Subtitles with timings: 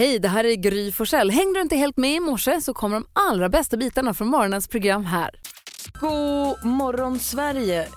[0.00, 1.30] Hej, det här är Gry Forssell.
[1.30, 4.68] Hängde du inte helt med i morse så kommer de allra bästa bitarna från morgonens
[4.68, 5.30] program här.
[6.00, 7.88] God morgon Sverige.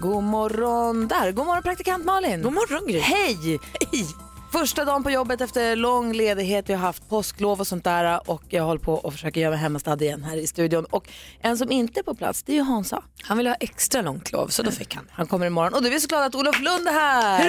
[0.00, 1.32] God morgon där.
[1.32, 2.42] God morgon praktikant Malin.
[2.42, 2.98] God morgon Gry.
[2.98, 3.58] Hej!
[3.92, 4.06] Hej!
[4.52, 6.68] Första dagen på jobbet efter lång ledighet.
[6.68, 9.58] Vi har haft påsklov och sånt där och jag håller på och försöker göra mig
[9.60, 10.84] hemmastad igen här i studion.
[10.84, 11.08] Och
[11.40, 13.02] en som inte är på plats det är ju Hansa.
[13.22, 15.08] Han ville ha extra långt lov så då fick han.
[15.10, 17.48] Han kommer imorgon och du är så glad att Olof Lund är här.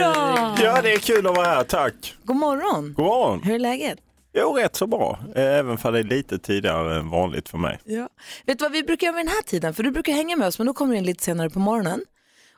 [0.63, 2.15] Ja, det är kul att vara här, tack.
[2.23, 2.93] God morgon.
[2.93, 3.41] God morgon.
[3.43, 3.99] Hur är läget?
[4.33, 5.19] Jo, rätt så bra.
[5.35, 7.79] Även för det är lite tidigare än vanligt för mig.
[7.83, 8.09] Ja.
[8.45, 9.73] Vet du vad vi brukar göra vid den här tiden?
[9.73, 12.01] För du brukar hänga med oss men då kommer du in lite senare på morgonen.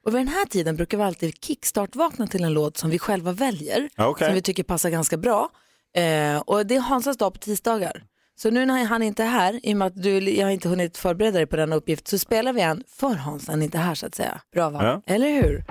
[0.05, 3.31] Och vid den här tiden brukar vi alltid kickstart-vakna till en låt som vi själva
[3.31, 3.89] väljer.
[3.97, 4.27] Okej.
[4.27, 5.49] Som vi tycker passar ganska bra.
[5.95, 8.03] Eh, och det är Hansas dag på tisdagar.
[8.37, 10.69] Så nu när han inte är här, i och med att du, jag har inte
[10.69, 13.77] hunnit förbereda dig på den uppgift, så spelar vi en för Hans, han är inte
[13.77, 14.41] här så att säga.
[14.53, 14.83] Bra va?
[14.83, 15.13] Ja.
[15.13, 15.65] Eller hur?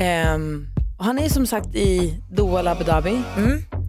[0.00, 0.66] Ehm,
[0.98, 3.22] och han är som sagt i Doha Abu Dhabi.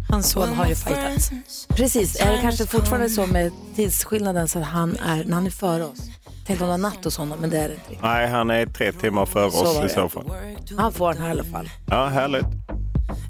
[0.09, 1.31] Hans son har ju fightats.
[1.67, 5.50] Precis, är det kanske fortfarande så med tidsskillnaden så att han är, när han är
[5.50, 6.00] före oss.
[6.45, 8.08] Tänkte om det var natt hos honom, men det är det inte.
[8.08, 10.31] Nej, han är tre timmar före Så oss i så fall.
[10.78, 11.70] Han får den här i alla fall.
[11.86, 12.45] Ja, härligt.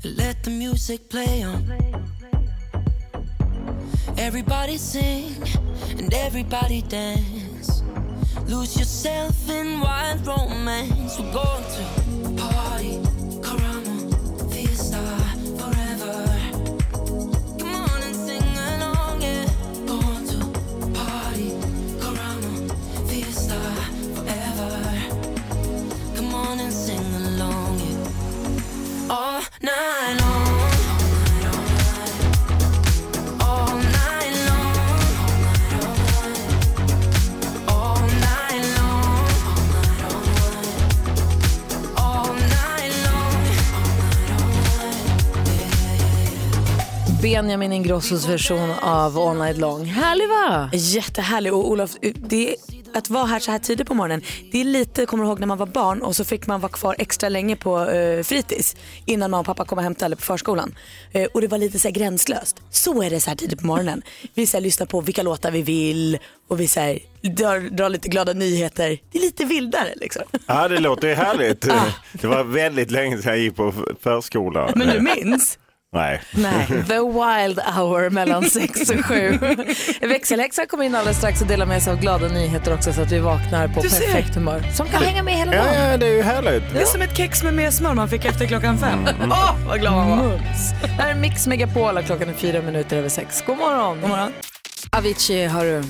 [0.03, 1.71] Let the music play on.
[4.17, 5.35] Everybody sing
[5.99, 7.83] and everybody dance.
[8.47, 11.19] Lose yourself in wild romance.
[11.19, 12.99] We're going to party,
[47.21, 49.85] Benjamin Ingrossos version av All Night Long.
[49.85, 50.69] Härlig va?
[50.73, 52.55] Jättehärlig och Olof, det är,
[52.95, 55.47] att vara här så här tidigt på morgonen, det är lite, kommer du ihåg när
[55.47, 58.75] man var barn och så fick man vara kvar extra länge på eh, fritids
[59.05, 60.75] innan mamma och pappa kom och hämtade eller på förskolan.
[61.11, 62.61] Eh, och det var lite så här gränslöst.
[62.69, 64.01] Så är det så här tidigt på morgonen.
[64.33, 67.89] Vi så här, lyssnar på vilka låtar vi vill och vi så här, drar, drar
[67.89, 68.99] lite glada nyheter.
[69.11, 70.23] Det är lite vildare liksom.
[70.47, 71.61] Ja, det låter ju härligt.
[72.11, 74.71] Det var väldigt länge sedan jag gick på förskola.
[74.75, 75.57] Men du minns?
[75.93, 76.21] Nej.
[76.31, 79.39] Nej, the wild hour mellan sex och sju.
[80.01, 83.11] Växelhäxan kommer in alldeles strax och delar med sig av glada nyheter också så att
[83.11, 84.63] vi vaknar på perfekt humör.
[84.73, 85.73] Som kan hänga med hela dagen.
[85.91, 86.73] ja, det är ju härligt.
[86.73, 88.99] Det är som ett kex med mer smör man fick efter klockan fem.
[89.31, 90.17] Åh, vad glad man var.
[90.17, 90.71] Mums.
[90.81, 93.43] Det här är Mix Megapol och klockan är fyra minuter över sex.
[93.47, 94.01] God morgon.
[94.01, 94.33] God morgon.
[94.91, 95.83] Avicii har du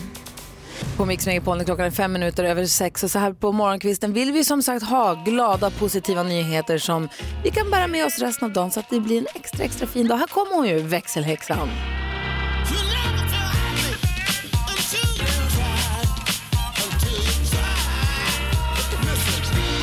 [0.97, 3.03] på Mix Megapol klockan är fem minuter över sex.
[3.03, 7.09] Och så här på morgonkvisten vill vi som sagt ha glada positiva nyheter som
[7.44, 9.88] vi kan bära med oss resten av dagen så att det blir en extra extra
[9.88, 10.18] fin dag.
[10.18, 11.69] Här kommer hon ju, växelhäxan.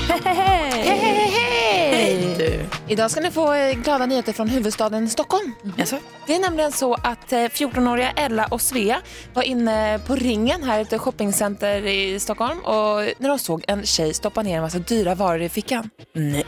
[0.09, 2.58] Hej, hej, hej!
[2.91, 5.53] Idag ska ni få eh, glada nyheter från huvudstaden Stockholm.
[5.77, 5.99] Jaså?
[6.27, 9.01] Det är nämligen så att eh, 14-åriga Ella och Svea
[9.35, 14.15] var inne på Ringen, här ett shoppingcenter i Stockholm och när de såg en tjej
[14.15, 15.91] stoppa ner en massa dyra varor i fickan.
[16.13, 16.47] Nej.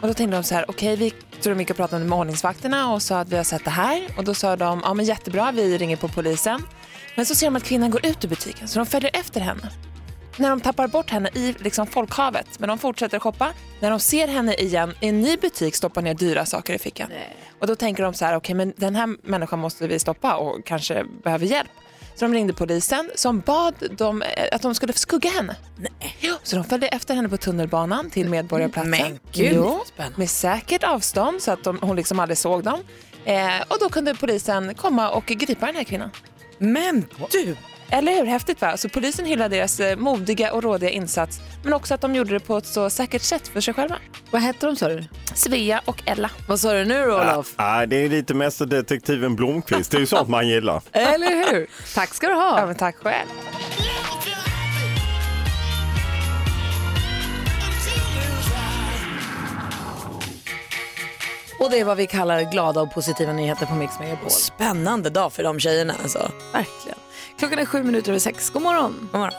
[0.00, 2.92] Och då tänkte de så här, okej vi tror de gick och pratade med ordningsvakterna
[2.92, 5.52] och sa att vi har sett det här och då sa de, ja men jättebra,
[5.52, 6.62] vi ringer på polisen.
[7.16, 9.70] Men så ser de att kvinnan går ut ur butiken så de följer efter henne.
[10.40, 13.52] När de tappar bort henne i liksom folkhavet, men de fortsätter shoppa.
[13.80, 17.10] När de ser henne igen i en ny butik stoppa ner dyra saker i fickan.
[17.60, 20.64] Och då tänker de så här, okej men den här människan måste vi stoppa och
[20.64, 21.70] kanske behöver hjälp.
[22.14, 25.56] Så de ringde polisen som bad dem eh, att de skulle skugga henne.
[25.76, 26.16] Nej.
[26.42, 28.90] Så de följde efter henne på tunnelbanan till Medborgarplatsen.
[28.90, 29.84] Men gud, Jo,
[30.16, 32.80] med säkert avstånd så att de, hon liksom aldrig såg dem.
[33.24, 36.10] Eh, och då kunde polisen komma och gripa den här kvinnan.
[36.58, 37.56] Men du,
[37.92, 38.24] Eller hur?
[38.26, 38.76] Häftigt va?
[38.76, 42.40] Så polisen hyllar deras eh, modiga och rådiga insats men också att de gjorde det
[42.40, 43.96] på ett så säkert sätt för sig själva.
[44.30, 45.04] Vad hette de sa du?
[45.34, 46.30] Svea och Ella.
[46.48, 47.54] Vad sa du nu Olof?
[47.56, 49.90] Ja, det är lite mästerdetektiven Blomqvist.
[49.90, 50.82] Det är ju sånt man gillar.
[50.92, 51.66] Eller hur?
[51.94, 52.66] Tack ska du Ja, ha.
[52.66, 53.28] men tack själv.
[61.58, 64.30] Och det är vad vi kallar glada och positiva nyheter på Mix Megapol.
[64.30, 66.30] spännande dag för de tjejerna alltså.
[66.52, 66.98] Verkligen.
[67.40, 68.50] Klockan är sju minuter över sex.
[68.50, 69.08] God morgon.
[69.12, 69.38] God morgon.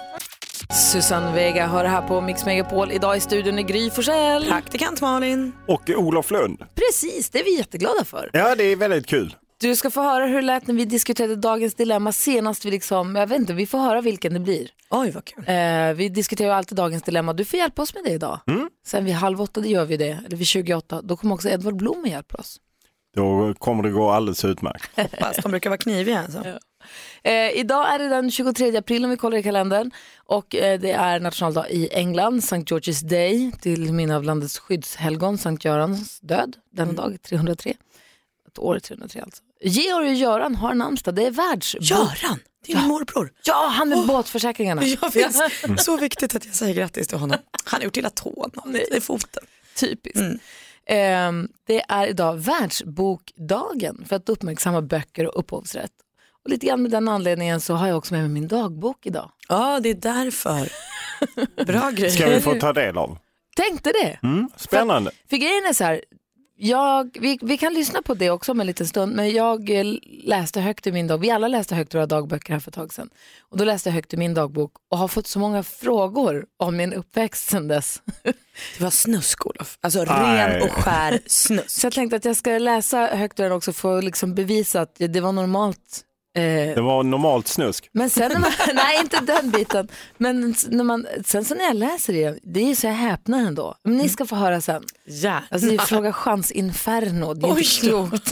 [0.91, 2.91] Susanne Vega hör det här på Mix Megapol.
[2.91, 4.45] Idag i studion är Gry Forssell.
[4.45, 5.51] Praktikant Malin.
[5.67, 6.63] Och Olof Lund.
[6.75, 8.29] Precis, det är vi jätteglada för.
[8.33, 9.35] Ja, det är väldigt kul.
[9.59, 12.65] Du ska få höra hur det lät när vi diskuterade dagens dilemma senast.
[12.65, 14.69] Vi liksom, jag vet inte, vi får höra vilken det blir.
[14.89, 15.43] Oj vad kul.
[15.47, 17.33] Eh, vi diskuterar ju alltid dagens dilemma.
[17.33, 18.39] Du får hjälpa oss med det idag.
[18.87, 20.19] Sen vid halv åtta, det gör vi det.
[20.25, 22.57] Eller vid 28, då kommer också Edvard Blom och hjälper oss.
[23.15, 24.91] Då kommer det gå alldeles utmärkt.
[24.95, 26.43] Hoppas, de brukar vara kniviga alltså.
[27.23, 30.91] Eh, idag är det den 23 april om vi kollar i kalendern och eh, det
[30.91, 32.55] är nationaldag i England, St.
[32.55, 37.73] George's Day till minne av landets skyddshelgon, Sankt Görans död denna dag, 303.
[38.47, 39.43] Ett år 303 alltså.
[39.63, 41.83] Georg och Göran har namnsdag, det är världsbok.
[41.83, 43.31] Göran, är min morbror.
[43.43, 44.83] Ja, han med båtförsäkringarna.
[45.01, 45.41] Jag finns.
[45.77, 47.37] Så viktigt att jag säger grattis till honom.
[47.65, 48.51] Han har gjort illa tån
[48.91, 49.43] i foten.
[49.75, 50.41] Typiskt.
[50.85, 55.91] Ehm, det är idag världsbokdagen för att uppmärksamma böcker och upphovsrätt.
[56.43, 59.31] Och lite grann med den anledningen så har jag också med mig min dagbok idag.
[59.49, 60.71] Ja, det är därför.
[61.65, 62.11] Bra grej.
[62.11, 63.17] Ska vi få ta del av?
[63.55, 64.27] Tänkte det.
[64.27, 65.11] Mm, spännande.
[65.29, 66.01] För grejen är så här,
[66.63, 69.85] jag, vi, vi kan lyssna på det också om en liten stund, men jag eh,
[70.23, 72.75] läste högt i min dagbok, vi alla läste högt ur våra dagböcker här för ett
[72.75, 73.09] tag sedan.
[73.39, 76.77] Och då läste jag högt i min dagbok och har fått så många frågor om
[76.77, 78.01] min uppväxt sedan dess.
[78.77, 79.77] Det var snusk Olof.
[79.81, 80.49] Alltså Nej.
[80.49, 81.69] ren och skär snusk.
[81.69, 84.81] Så jag tänkte att jag ska läsa högt ur den också för att liksom bevisa
[84.81, 86.01] att det var normalt.
[86.37, 87.89] Eh, Det var normalt snusk.
[87.93, 89.87] men sen när man, nej inte den biten,
[90.17, 93.75] men när man, sen så när jag läser det, det är så jag häpnar ändå.
[93.83, 94.83] Men ni ska få höra sen.
[95.05, 95.39] Ja.
[95.49, 98.31] Alltså det är Fråga chans-inferno, det är inte klokt.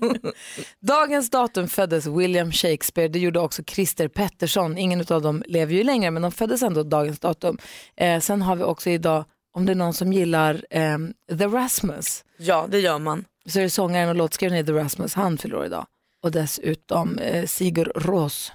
[0.80, 4.78] Dagens datum föddes William Shakespeare, det gjorde också Christer Pettersson.
[4.78, 7.58] Ingen av dem lever ju längre men de föddes ändå dagens datum.
[7.96, 9.24] Eh, sen har vi också idag,
[9.56, 10.98] om det är någon som gillar eh,
[11.38, 13.24] The Rasmus, ja, det gör man.
[13.48, 15.86] så är det sångaren och låtskrivaren i The Rasmus, han fyller idag.
[16.24, 18.52] Och dessutom eh, Sigur Ros,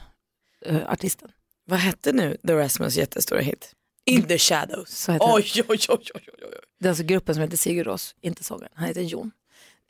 [0.66, 1.30] eh, artisten.
[1.66, 3.72] Vad hette nu The Rasmus jättestora hit?
[4.06, 4.90] In the shadows.
[4.90, 6.24] Så heter Oj, oj, oj, oj, oj.
[6.80, 9.32] Det är alltså gruppen som heter Sigur Ros, inte sångaren, han heter Jon.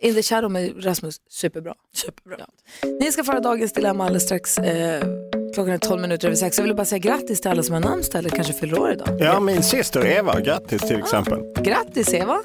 [0.02, 1.74] In the Shadow med Rasmus, superbra.
[1.94, 2.46] Superbra.
[3.02, 4.58] Ni ska föra dagens dilemma alldeles strax.
[4.58, 5.04] Eh,
[5.54, 6.58] klockan är 12 minuter över sex.
[6.58, 9.18] Jag vill bara säga grattis till alla som har namnsdag eller kanske fyller år idag.
[9.20, 11.40] Ja, min syster Eva, grattis till exempel.
[11.64, 12.44] Grattis Eva!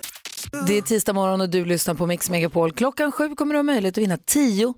[0.62, 2.72] Det är tisdag morgon och du lyssnar på Mix Megapol.
[2.72, 4.74] Klockan sju kommer du ha möjlighet att vinna 10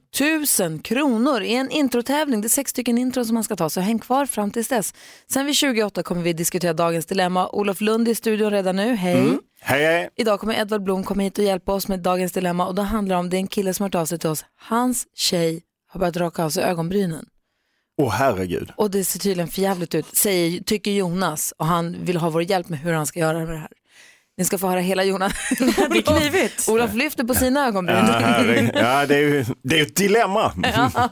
[0.61, 2.41] 000 kronor i en introtävling.
[2.41, 4.95] Det är sex stycken intron som man ska ta, så häng kvar fram tills dess.
[5.31, 7.49] Sen vid 28 kommer vi diskutera dagens dilemma.
[7.49, 8.95] Olof Lund är i studion redan nu.
[8.95, 9.39] Hej!
[9.61, 10.11] Hej, hej.
[10.17, 13.17] Idag kommer Edvard Blom komma hit och hjälpa oss med dagens dilemma och då handlar
[13.17, 14.45] det om det är en kille som har hört av sig till oss.
[14.61, 17.27] Hans tjej har börjat raka av sig ögonbrynen.
[17.99, 18.71] Åh herregud.
[18.77, 21.53] Och det ser tydligen för jävligt ut, säger, tycker Jonas.
[21.59, 23.69] Och han vill ha vår hjälp med hur han ska göra med det här.
[24.39, 25.33] Ni ska få höra hela Jonas.
[25.59, 26.69] Det är knivigt.
[26.69, 27.97] Olof lyfter på sina ögonbryn.
[28.07, 30.53] Ja, ja, det är ju det är ett dilemma.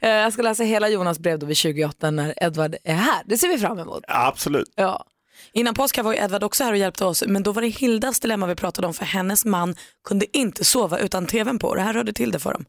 [0.00, 3.22] Eh, Jag ska läsa hela Jonas brev då vid 28 när Edvard är här.
[3.26, 4.04] Det ser vi fram emot.
[4.08, 4.72] Absolut.
[4.76, 5.04] Ja.
[5.52, 8.20] Innan påsk var ju Edvard också här och hjälpte oss men då var det Hildas
[8.20, 9.74] dilemma vi pratade om för hennes man
[10.08, 12.64] kunde inte sova utan tvn på det här rörde till det för dem.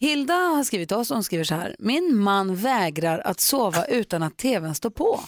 [0.00, 1.76] Hilda har skrivit till oss och hon skriver så här.
[1.78, 5.20] Min man vägrar att sova utan att tvn står på.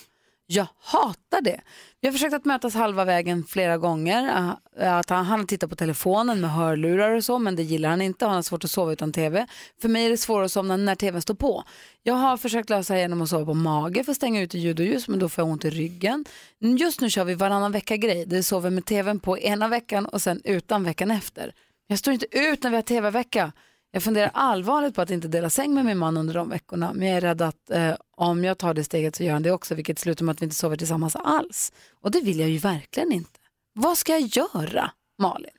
[0.47, 1.61] Jag hatar det.
[2.01, 4.31] Vi har försökt att mötas halva vägen flera gånger.
[4.79, 8.03] Ah, att han, han tittar på telefonen med hörlurar och så, men det gillar han
[8.03, 8.27] inte.
[8.27, 9.47] Han har svårt att sova utan tv.
[9.83, 11.65] För mig är det svårare att somna när tvn står på.
[12.03, 14.81] Jag har försökt lösa det genom att sova på mage för att stänga ute ljud
[14.81, 16.25] och ljus, men då får jag ont i ryggen.
[16.59, 18.27] Just nu kör vi varannan vecka-grej.
[18.27, 21.55] Det sover med tvn på ena veckan och sen utan veckan efter.
[21.87, 23.53] Jag står inte ut när vi har tv-vecka.
[23.95, 27.09] Jag funderar allvarligt på att inte dela säng med min man under de veckorna, men
[27.09, 29.75] jag är rädd att eh, om jag tar det steget så gör han det också,
[29.75, 31.73] vilket slutar med att vi inte sover tillsammans alls.
[32.03, 33.31] Och det vill jag ju verkligen inte.
[33.75, 35.51] Vad ska jag göra, Malin?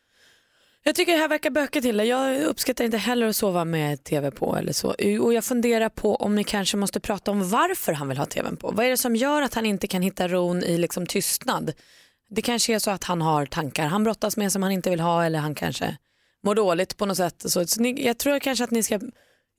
[0.85, 2.03] Jag tycker det här verkar bökigt till det.
[2.03, 4.95] Jag uppskattar inte heller att sova med tv på eller så.
[5.21, 8.57] Och jag funderar på om ni kanske måste prata om varför han vill ha tvn
[8.57, 8.71] på.
[8.71, 11.73] Vad är det som gör att han inte kan hitta ron i liksom tystnad?
[12.29, 14.99] Det kanske är så att han har tankar han brottas med som han inte vill
[14.99, 15.97] ha eller han kanske
[16.43, 17.43] mår dåligt på något sätt.
[17.45, 18.99] Så, så ni, jag tror kanske att ni ska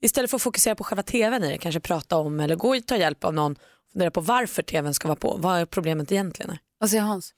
[0.01, 2.85] istället för att fokusera på själva tvn i det kanske prata om eller gå och
[2.85, 5.37] ta hjälp av någon och fundera på varför tvn ska vara på.
[5.39, 6.57] Vad är problemet egentligen?
[6.79, 7.33] Vad säger Hans?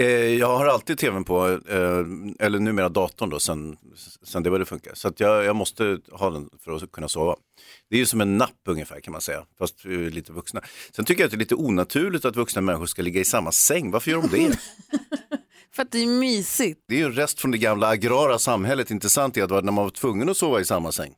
[0.00, 3.76] Eh, jag har alltid tvn på, eh, eller numera datorn då, sen,
[4.22, 4.90] sen det började funka.
[4.94, 7.36] Så att jag, jag måste ha den för att kunna sova.
[7.90, 10.60] Det är ju som en napp ungefär kan man säga, fast vi är lite vuxna.
[10.96, 13.52] Sen tycker jag att det är lite onaturligt att vuxna människor ska ligga i samma
[13.52, 13.90] säng.
[13.90, 14.58] Varför gör de det?
[15.74, 16.80] För att det är mysigt.
[16.88, 19.90] Det är ju en rest från det gamla agrara samhället, intressant att när man var
[19.90, 21.14] tvungen att sova i samma säng.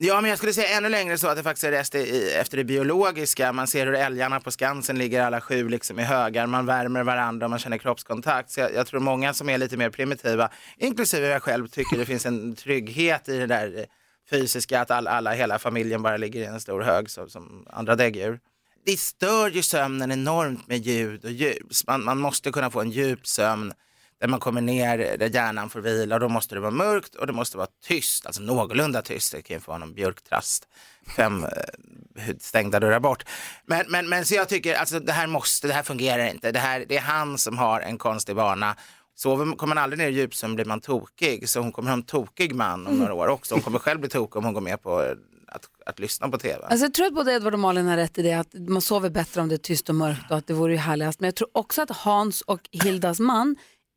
[0.00, 2.56] Ja, men jag skulle säga ännu längre så att det faktiskt är rest i, efter
[2.56, 3.52] det biologiska.
[3.52, 6.46] Man ser hur älgarna på Skansen ligger alla sju liksom i högar.
[6.46, 8.50] Man värmer varandra och man känner kroppskontakt.
[8.50, 12.06] Så jag, jag tror många som är lite mer primitiva, inklusive jag själv, tycker det
[12.06, 13.86] finns en trygghet i det där
[14.30, 17.96] fysiska, att alla, alla hela familjen bara ligger i en stor hög så, som andra
[17.96, 18.40] däggdjur.
[18.86, 21.86] Det stör ju sömnen enormt med ljud och ljus.
[21.86, 23.72] Man, man måste kunna få en djup sömn
[24.20, 27.26] där man kommer ner, där hjärnan får vila och då måste det vara mörkt och
[27.26, 29.32] det måste vara tyst, alltså någorlunda tyst.
[29.32, 30.68] Det kan ju få vara någon björktrast
[31.16, 33.24] fem eh, stängda dörrar bort.
[33.66, 36.52] Men, men, men så jag tycker, alltså det här måste, det här fungerar inte.
[36.52, 38.76] Det, här, det är han som har en konstig vana
[39.14, 41.48] Sover, kommer man aldrig ner i djupsömn blir man tokig.
[41.48, 43.54] Så hon kommer ha en tokig man om några år också.
[43.54, 45.12] Hon kommer själv bli tokig om hon går med på eh,
[45.48, 46.66] att, att lyssna på tv.
[46.66, 49.10] Alltså jag tror att både Edvard och Malin har rätt i det att man sover
[49.10, 51.20] bättre om det är tyst och mörkt och att det vore ju härligast.
[51.20, 53.56] Men jag tror också att Hans och Hildas man,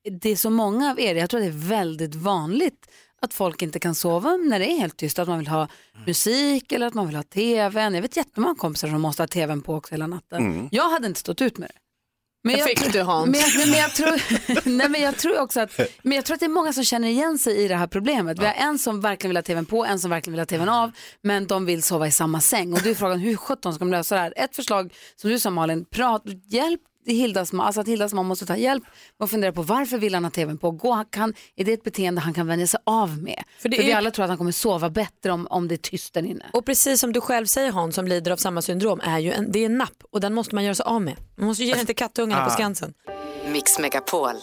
[0.09, 2.87] det är så många av er, jag tror att det är väldigt vanligt
[3.21, 5.67] att folk inte kan sova när det är helt tyst, att man vill ha
[6.07, 7.93] musik eller att man vill ha tvn.
[7.93, 10.43] Jag vet jättemånga kompisar som måste ha tvn på också hela natten.
[10.71, 11.75] Jag hade inte stått ut med det.
[12.43, 13.29] Men Det fick du, Hans.
[13.29, 16.39] Men jag, men jag, tror, nej, men jag tror också att, men jag tror att
[16.39, 18.39] det är många som känner igen sig i det här problemet.
[18.39, 20.69] Vi har en som verkligen vill ha tvn på, en som verkligen vill ha tvn
[20.69, 20.91] av,
[21.21, 22.73] men de vill sova i samma säng.
[22.73, 24.33] Och då är frågan hur sjutton ska de lösa det här?
[24.35, 28.55] Ett förslag som du sa Malin, prat, hjälp Hildas, alltså att Hildas man måste ta
[28.57, 28.83] hjälp
[29.19, 30.71] och fundera på varför vill han ha tvn på?
[30.71, 33.43] Gå, han kan, är det ett beteende han kan vänja sig av med?
[33.59, 35.77] För, det vi är- alla tror att han kommer sova bättre om, om det är
[35.77, 36.45] tyst där inne.
[36.53, 39.51] Och precis som du själv säger Hans som lider av samma syndrom, är ju en,
[39.51, 41.15] det är en napp och den måste man göra sig av med.
[41.37, 42.93] Man måste ge den till kattungarna på Skansen.
[43.51, 44.33] Mix Megapol.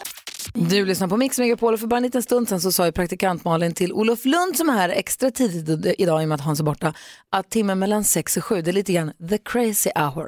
[0.53, 2.91] Du lyssnar på Mix Megapol och för bara en liten stund sen så sa ju
[2.91, 6.41] praktikant Malin till Olof Lund som är här extra tidigt idag i och med att
[6.41, 6.93] Hans är borta
[7.31, 10.27] att timmen mellan 6 och 7 det är lite grann the crazy hour.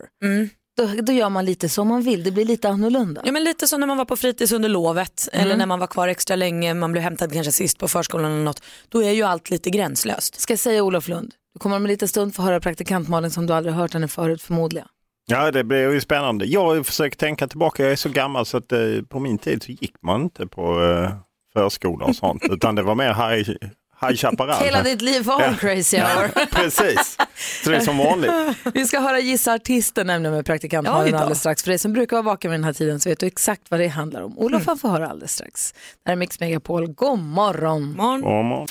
[0.78, 3.22] Då, då gör man lite som man vill, det blir lite annorlunda.
[3.26, 5.88] Ja men lite som när man var på fritids under lovet eller när man var
[5.88, 8.64] kvar extra länge, man blev hämtad kanske sist på förskolan eller något.
[8.90, 10.40] Då är ju allt lite gränslöst.
[10.40, 13.32] Ska jag säga Olof Lund, du kommer om en liten stund få höra praktikant Malin
[13.32, 14.88] som du aldrig hört henne förut förmodligen.
[15.26, 16.46] Ja, det blir ju spännande.
[16.46, 19.72] Jag försöker tänka tillbaka, jag är så gammal så att eh, på min tid så
[19.72, 21.12] gick man inte på eh,
[21.54, 23.50] förskola och sånt, utan det var mer High,
[24.02, 24.64] high Chaparral.
[24.64, 26.46] Hela ditt liv var en crazy hour.
[26.46, 27.18] Precis,
[27.64, 28.32] så det är som vanligt.
[28.74, 31.64] Vi ska höra Gissa artisten nämligen med praktikant Oj Malin alldeles strax.
[31.64, 33.80] För dig som brukar vara vaken vid den här tiden så vet du exakt vad
[33.80, 34.40] det handlar om.
[34.40, 35.72] Olof han får höra alldeles strax.
[35.74, 35.80] Det
[36.10, 37.96] här är Mix Megapol, god morgon.
[37.96, 38.24] Morgon.
[38.24, 38.68] Om man-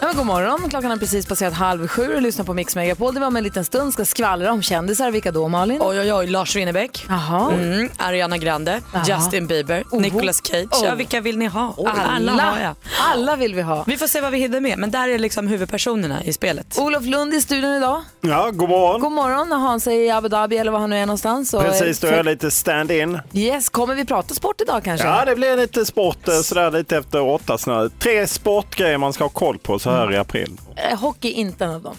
[0.00, 3.14] Ja, men god morgon, klockan har precis passerat halv sju och lyssnar på Mix Megapol.
[3.14, 5.10] Det var om en liten stund ska skvallra om kändisar.
[5.10, 5.78] Vilka då Malin?
[5.82, 7.52] Oj oj oj, Lars Winnerbäck, Jaha.
[7.52, 9.04] mm, Ariana Grande, Jaha.
[9.08, 10.00] Justin Bieber, Oh.
[10.00, 10.68] Nicolas Cage.
[10.72, 10.84] Oh.
[10.84, 11.74] Ja, vilka vill ni ha?
[12.16, 12.74] Alla har jag.
[13.12, 13.84] alla vill vi ha.
[13.86, 16.78] Vi får se vad vi hinner med, men där är liksom huvudpersonerna i spelet.
[16.78, 18.02] Olof Lund i studion idag.
[18.20, 19.00] Ja, god morgon.
[19.00, 21.54] God morgon när Hans är i Abu Dhabi eller var han nu är någonstans.
[21.54, 23.18] Och, Precis, då eh, är jag lite stand-in.
[23.32, 25.06] Yes, kommer vi prata sport idag kanske?
[25.06, 27.58] Ja, det blir lite sport eh, sådär lite efter åtta.
[27.58, 27.90] Sådär.
[27.98, 30.60] Tre sportgrejer man ska ha koll på så här i april.
[30.76, 31.96] Eh, Hockey inte en av dem.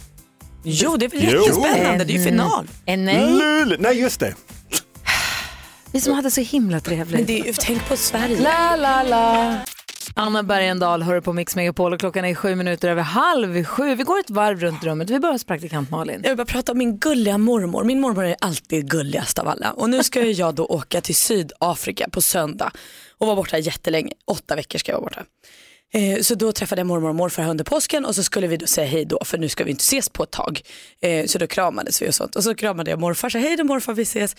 [0.64, 2.68] Jo, det är väl jättespännande, det är ju final.
[2.86, 3.76] Eh, nej, Lul!
[3.80, 4.36] Nej, just det.
[5.92, 7.16] vi som hade så himla trevligt.
[7.16, 8.42] Men det är ju, tänk på Sverige.
[8.42, 9.56] La, la, la.
[10.14, 13.96] Anna Bergendahl hör på Mix Megapol och klockan är sju minuter över halv sju.
[13.96, 15.10] Vi går ett varv runt rummet.
[15.10, 16.20] Vi börjar hos praktikant Malin.
[16.24, 17.84] Jag vill bara prata om min gulliga mormor.
[17.84, 19.72] Min mormor är alltid gulligast av alla.
[19.72, 22.72] Och nu ska ju jag då åka till Sydafrika på söndag
[23.18, 24.12] och vara borta jättelänge.
[24.26, 25.24] Åtta veckor ska jag vara borta.
[25.94, 28.66] Eh, så då träffade jag mormor och morfar under påsken och så skulle vi då
[28.66, 30.62] säga hej då för nu ska vi inte ses på ett tag.
[31.02, 33.58] Eh, så då kramades vi och sånt och så kramade jag morfar, och sa hej
[33.58, 34.36] då morfar vi ses.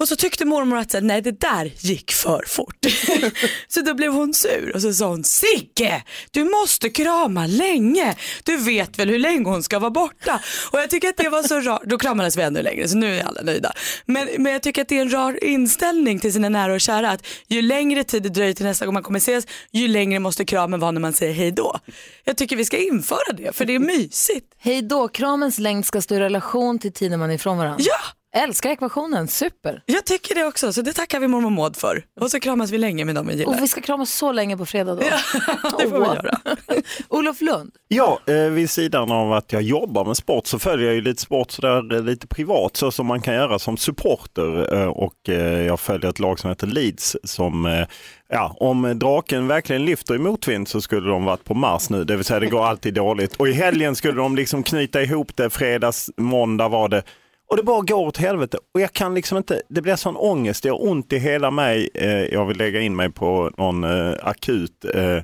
[0.00, 2.86] Och så tyckte mormor att här, nej det där gick för fort.
[3.68, 8.16] så då blev hon sur och så sa hon Sigge, du måste krama länge.
[8.42, 10.40] Du vet väl hur länge hon ska vara borta.
[10.72, 11.82] Och jag tycker att det var så rart.
[11.84, 13.72] Då kramades vi ännu längre så nu är alla nöjda.
[14.06, 17.10] Men, men jag tycker att det är en rar inställning till sina nära och kära
[17.10, 20.44] att ju längre tid det dröjer till nästa gång man kommer ses, ju längre måste
[20.44, 21.78] kramen vara när man säger hej då.
[22.24, 24.46] Jag tycker vi ska införa det för det är mysigt.
[24.58, 27.84] Hej då, kramens längd ska stå i relation till tiden man är ifrån varandra.
[27.88, 28.19] Ja!
[28.36, 29.82] Älskar ekvationen, super.
[29.86, 32.04] Jag tycker det också, så det tackar vi mormor Maud för.
[32.20, 33.52] Och så kramas vi länge med dem vi gillar.
[33.52, 35.00] Och vi ska kramas så länge på fredag då.
[35.78, 36.38] det får vi göra.
[37.08, 40.94] Olof Lund, Ja, eh, vid sidan av att jag jobbar med sport så följer jag
[40.94, 44.88] ju lite sport sådär eh, lite privat så som man kan göra som supporter eh,
[44.88, 47.84] och eh, jag följer ett lag som heter Leeds som
[48.32, 52.16] Ja, om draken verkligen lyfter i motvind så skulle de varit på Mars nu, det
[52.16, 53.36] vill säga det går alltid dåligt.
[53.36, 57.02] Och i helgen skulle de liksom knyta ihop det, fredags, måndag var det.
[57.50, 58.58] Och det bara går åt helvete.
[58.74, 61.88] Och jag kan liksom inte, det blir sån ångest, det gör ont i hela mig.
[61.94, 65.18] Eh, jag vill lägga in mig på någon eh, akut eh,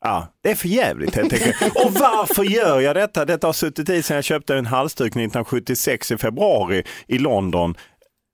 [0.00, 1.62] Ja, det är för jävligt helt enkelt.
[1.84, 3.24] Och varför gör jag detta?
[3.24, 7.74] Detta har suttit i sedan jag köpte en halsduk 1976 i februari i London.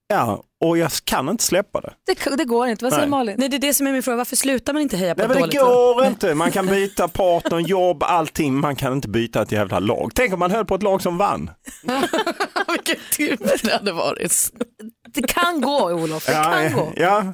[0.07, 1.93] Ja, och jag kan inte släppa det.
[2.05, 2.85] det, det går inte.
[2.85, 3.09] Vad säger Nej.
[3.09, 3.35] Malin?
[3.37, 5.25] Nej det är det som är min fråga, varför slutar man inte heja på Nej,
[5.25, 5.95] ett men det dåligt lag?
[5.95, 6.33] går inte.
[6.35, 8.53] Man kan byta partner, jobb, allting.
[8.59, 10.11] Man kan inte byta ett jävla lag.
[10.15, 11.49] Tänk om man höll på ett lag som vann.
[12.67, 14.51] Vilken tur det hade varit.
[15.13, 16.93] Det kan gå Olof, det Ja, kan gå.
[16.95, 17.33] ja.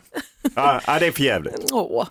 [0.56, 1.72] Ja, ja, det är för jävligt.
[1.72, 2.08] Åh.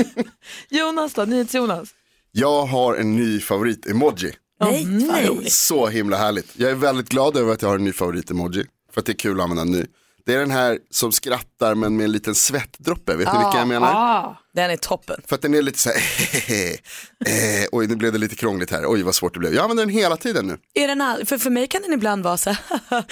[0.70, 1.88] Jonas då, NyhetsJonas.
[2.32, 4.32] Jag har en ny favorit-emoji.
[4.60, 5.50] Nej, nej.
[5.50, 6.52] Så himla härligt.
[6.58, 8.64] Jag är väldigt glad över att jag har en ny favorit-emoji.
[8.96, 9.84] För att det är kul att använda ny.
[10.26, 13.16] Det är den här som skrattar men med en liten svettdroppe.
[13.16, 13.92] Vet ni vilka jag menar?
[13.94, 15.20] Ah, den är toppen.
[15.26, 15.96] För att den är lite så här,
[17.60, 19.54] eh, oj nu blev det lite krångligt här, oj vad svårt det blev.
[19.54, 20.58] Jag använder den hela tiden nu.
[20.74, 21.26] Är den all...
[21.26, 22.58] för, för mig kan den ibland vara så här.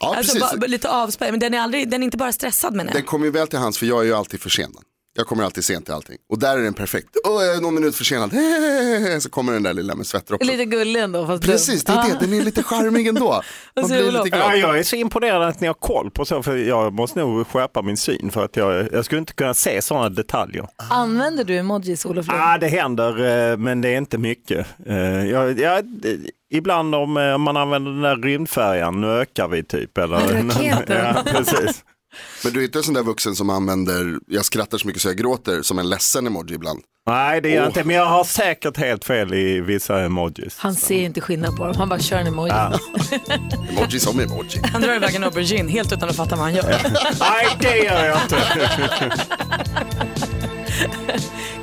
[0.00, 0.60] Ja alltså, precis.
[0.60, 3.00] bara, lite avspärrad, men den är, aldrig, den är inte bara stressad menar jag.
[3.00, 4.72] Den kommer ju väl till hands för jag är ju alltid för sen.
[5.16, 6.16] Jag kommer alltid sent till allting.
[6.28, 7.08] Och där är den perfekt.
[7.24, 8.30] Åh, jag är någon minut försenad.
[9.22, 10.46] Så kommer den där lilla med svettdroppen.
[10.46, 11.26] Lite gullig ändå.
[11.26, 12.16] Fast Precis, det är det.
[12.26, 13.42] Den är lite charmig ändå.
[13.80, 14.40] Man blir lite glad.
[14.42, 17.46] Ja, jag är så imponerad att ni har koll på så, för jag måste nog
[17.46, 20.66] skärpa min syn för att jag, jag skulle inte kunna se sådana detaljer.
[20.90, 22.40] Använder du emojis, Olof Lund?
[22.42, 24.66] Ah, det händer, eh, men det är inte mycket.
[24.86, 24.96] Eh,
[25.26, 25.84] Jag, jag,
[26.50, 29.98] ibland om eh, man använder den där rymdfärjan, nu ökar vi typ.
[29.98, 30.96] Eller, Raketen.
[31.14, 31.84] ja, precis.
[32.44, 35.08] Men du är inte en sån där vuxen som använder, jag skrattar så mycket så
[35.08, 36.80] jag gråter, som en ledsen emoji ibland.
[37.08, 40.58] Nej, det gör jag inte, men jag har säkert helt fel i vissa emojis.
[40.58, 42.52] Han ser inte skillnad på dem, han bara kör en emoji.
[42.52, 42.78] Ja.
[43.70, 44.60] Emoji som emoji.
[44.72, 46.68] Han drar iväg en aubergine helt utan att fatta vad han gör.
[47.20, 48.36] Nej, det gör jag inte.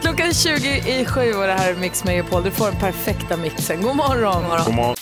[0.02, 2.44] Klockan är 20 i sju och det här är Mix Megapol.
[2.44, 3.82] Du får den perfekta mixen.
[3.82, 4.44] God morgon.
[4.66, 4.96] God morgon.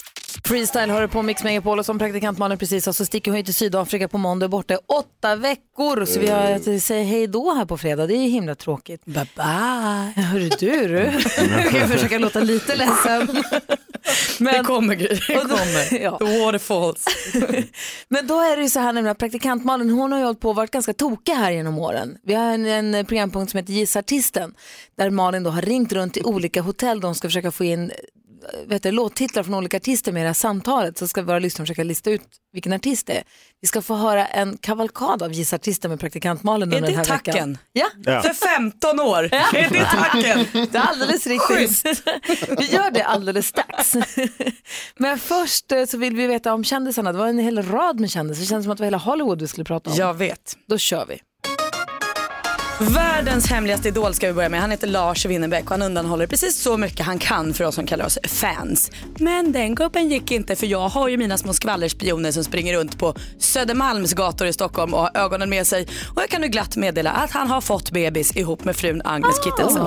[0.51, 3.43] Freestyle har du på Mix Megapol och som praktikant Malin precis sa så sticker hon
[3.43, 6.05] till Sydafrika på måndag och borta i åtta veckor.
[6.05, 8.07] Så vi har att säga hej då här på fredag.
[8.07, 9.05] Det är ju himla tråkigt.
[9.05, 10.23] Bye bye.
[10.23, 10.95] Hörru du, du.
[11.57, 13.43] Jag kan försöka låta lite ledsen.
[14.39, 15.23] Men, Det kommer grejer.
[15.27, 16.03] Det kommer.
[16.03, 16.17] ja.
[16.17, 17.05] The waterfalls.
[18.07, 20.49] Men då är det ju så här nämligen praktikant Malin hon har ju hållit på
[20.49, 22.17] och varit ganska tokig här genom åren.
[22.23, 24.53] Vi har en, en programpunkt som heter Gissa artisten
[24.97, 26.99] där Malin då har ringt runt till olika hotell.
[26.99, 27.95] De ska försöka få in eh,
[28.67, 31.65] vet du, låttitlar från olika artister med i det här samtalet så ska våra lyssnare
[31.65, 32.21] försöka lista ut
[32.53, 33.23] vilken artist det är.
[33.61, 36.97] Vi ska få höra en kavalkad av Gissa artisten med praktikant Malin under den det
[36.97, 37.33] här veckan.
[37.33, 37.57] tacken?
[37.73, 38.21] Ja, Ja.
[38.21, 39.23] För 15 år.
[39.23, 40.67] Är det tacken?
[40.71, 42.03] det är alldeles riktigt.
[42.59, 43.95] Vi gör det alldeles strax.
[44.97, 47.11] Men först eh, så vill vi veta om kändisarna.
[47.11, 48.41] Det var en hel rad med kändisar.
[48.41, 49.95] Det känns som att det var hela Hollywood vi skulle prata om.
[49.95, 50.57] Jag vet.
[50.67, 51.19] Då kör vi.
[52.81, 54.61] Världens hemligaste idol ska vi börja med.
[54.61, 57.87] Han heter Lars Winnerbäck och han undanhåller precis så mycket han kan för oss som
[57.87, 58.91] kallar oss fans.
[59.19, 62.99] Men den gubben gick inte för jag har ju mina små skvallerspioner som springer runt
[62.99, 65.87] på Södermalms gator i Stockholm och har ögonen med sig.
[66.15, 69.43] Och jag kan nu glatt meddela att han har fått bebis ihop med frun Agnes
[69.43, 69.85] Kittelsen.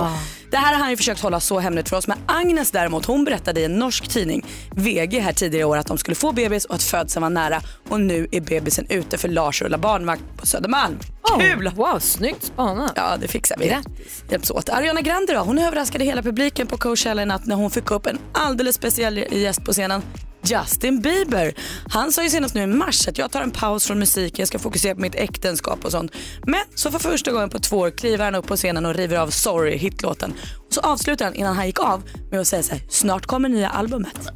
[0.55, 3.25] Det här har han ju försökt hålla så hemligt för oss men Agnes däremot hon
[3.25, 6.65] berättade i en norsk tidning, VG här tidigare i år att de skulle få bebis
[6.65, 10.47] och att födseln var nära och nu är bebisen ute för Lars rullar barnvakt på
[10.47, 10.99] Södermalm.
[11.39, 11.71] Kul!
[11.77, 12.93] Wow, snyggt spanat.
[12.97, 13.69] Ja, det fixar vi.
[13.69, 14.25] Grattis.
[14.31, 14.69] Hjälps åt.
[14.69, 18.07] Ariana Grande då, hon överraskade hela publiken på Coachella i natt när hon fick upp
[18.07, 20.03] en alldeles speciell gäst på scenen.
[20.45, 21.55] Justin Bieber.
[21.89, 24.49] Han sa ju senast nu i mars att jag tar en paus från musiken, jag
[24.49, 26.13] ska fokusera på mitt äktenskap och sånt.
[26.47, 29.17] Men så för första gången på två år kliver han upp på scenen och river
[29.17, 30.35] av Sorry, hitlåten.
[30.67, 33.49] Och så avslutar han innan han gick av med att säga så här, snart kommer
[33.49, 34.31] nya albumet.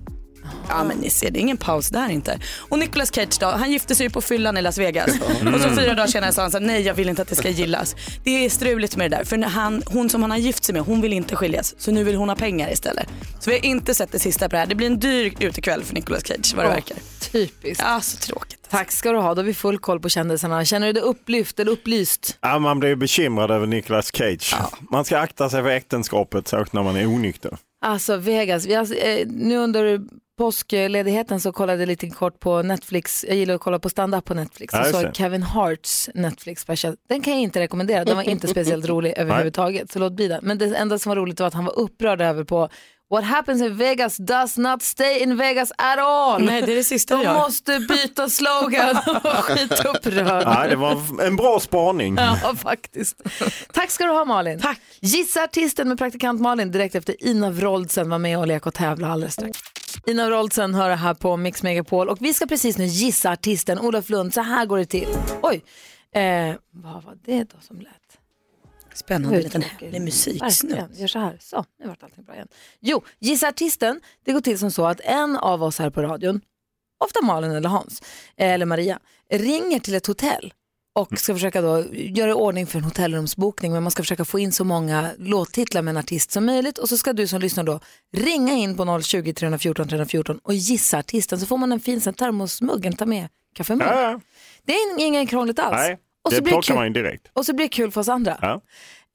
[0.69, 2.39] Ja men ni ser, det är ingen paus där inte.
[2.59, 5.11] Och Nicolas Cage då, han gifte sig ju på fyllan i Las Vegas.
[5.55, 7.37] Och så fyra dagar senare sa han så här, nej jag vill inte att det
[7.37, 7.97] ska gillas.
[8.25, 10.73] Det är struligt med det där, för när han, hon som han har gift sig
[10.73, 11.75] med, hon vill inte skiljas.
[11.79, 13.09] Så nu vill hon ha pengar istället.
[13.41, 14.67] Så vi har inte sett det sista på det här.
[14.67, 16.97] Det blir en dyr utekväll för Nicolas Cage vad det Åh, verkar.
[17.33, 17.85] Typiskt.
[17.87, 18.59] Ja, så tråkigt.
[18.71, 20.65] Tack ska du ha, då har vi full koll på kändisarna.
[20.65, 22.39] Känner du dig upplyft eller upplyst?
[22.41, 24.55] Ja, man blir bekymrad över Nicolas Cage.
[24.91, 27.57] Man ska akta sig för äktenskapet, särskilt när man är onykter.
[27.85, 30.01] Alltså Vegas, vi har, eh, nu under
[30.39, 33.25] påskledigheten så kollade jag lite kort på Netflix.
[33.29, 34.75] Jag gillar att kolla på stand-up på Netflix.
[34.75, 35.17] Ja, Jag såg.
[35.17, 36.97] Kevin Harts Netflix special.
[37.09, 39.93] Den kan jag inte rekommendera, den var inte speciellt rolig överhuvudtaget.
[39.93, 40.41] Så låt bli det.
[40.43, 42.69] Men det enda som var roligt var att han var upprörd över på
[43.11, 46.43] What happens in Vegas does not stay in Vegas at all.
[46.45, 48.97] Nej, det är det sista De jag måste byta slogan.
[49.43, 50.43] Skitupprörd.
[50.47, 52.17] Ja, det var en bra spaning.
[52.17, 53.23] Ja, faktiskt.
[53.73, 54.61] Tack ska du ha Malin.
[54.61, 54.81] Tack.
[55.01, 59.09] Gissa artisten med praktikant Malin direkt efter Ina Wroldsen var med och leka och tävla
[59.09, 59.59] alldeles strax.
[60.07, 64.09] Ina Wroldsen hör här på Mix Megapol och vi ska precis nu gissa artisten Olof
[64.11, 64.35] Lund.
[64.35, 65.09] Så här går det till.
[65.43, 65.65] Oj,
[66.13, 68.19] eh, vad var det då som lät?
[68.95, 70.99] Spännande liten härlig musiksnutt.
[70.99, 71.37] Gör så här.
[71.41, 72.49] Så, nu vart allting bra igen.
[72.81, 74.01] Jo, gissa artisten.
[74.25, 76.41] Det går till som så att en av oss här på radion,
[76.99, 78.03] ofta Malin eller Hans,
[78.37, 78.99] eh, eller Maria,
[79.31, 80.53] ringer till ett hotell
[80.99, 84.39] och ska försöka då göra i ordning för en hotellrumsbokning men man ska försöka få
[84.39, 87.65] in så många låttitlar med en artist som möjligt och så ska du som lyssnar
[87.65, 87.81] då
[88.17, 92.15] ringa in på 020 314 314 och gissa artisten så får man en fin sån
[92.15, 93.89] termosmugg, en ta med kaffemugg.
[93.89, 94.21] Ja, ja.
[94.65, 95.77] Det är inget krångligt alls.
[95.77, 97.29] Nej, och, så det plockar man ju direkt.
[97.33, 98.39] och så blir det kul för oss andra.
[98.43, 98.61] Ja.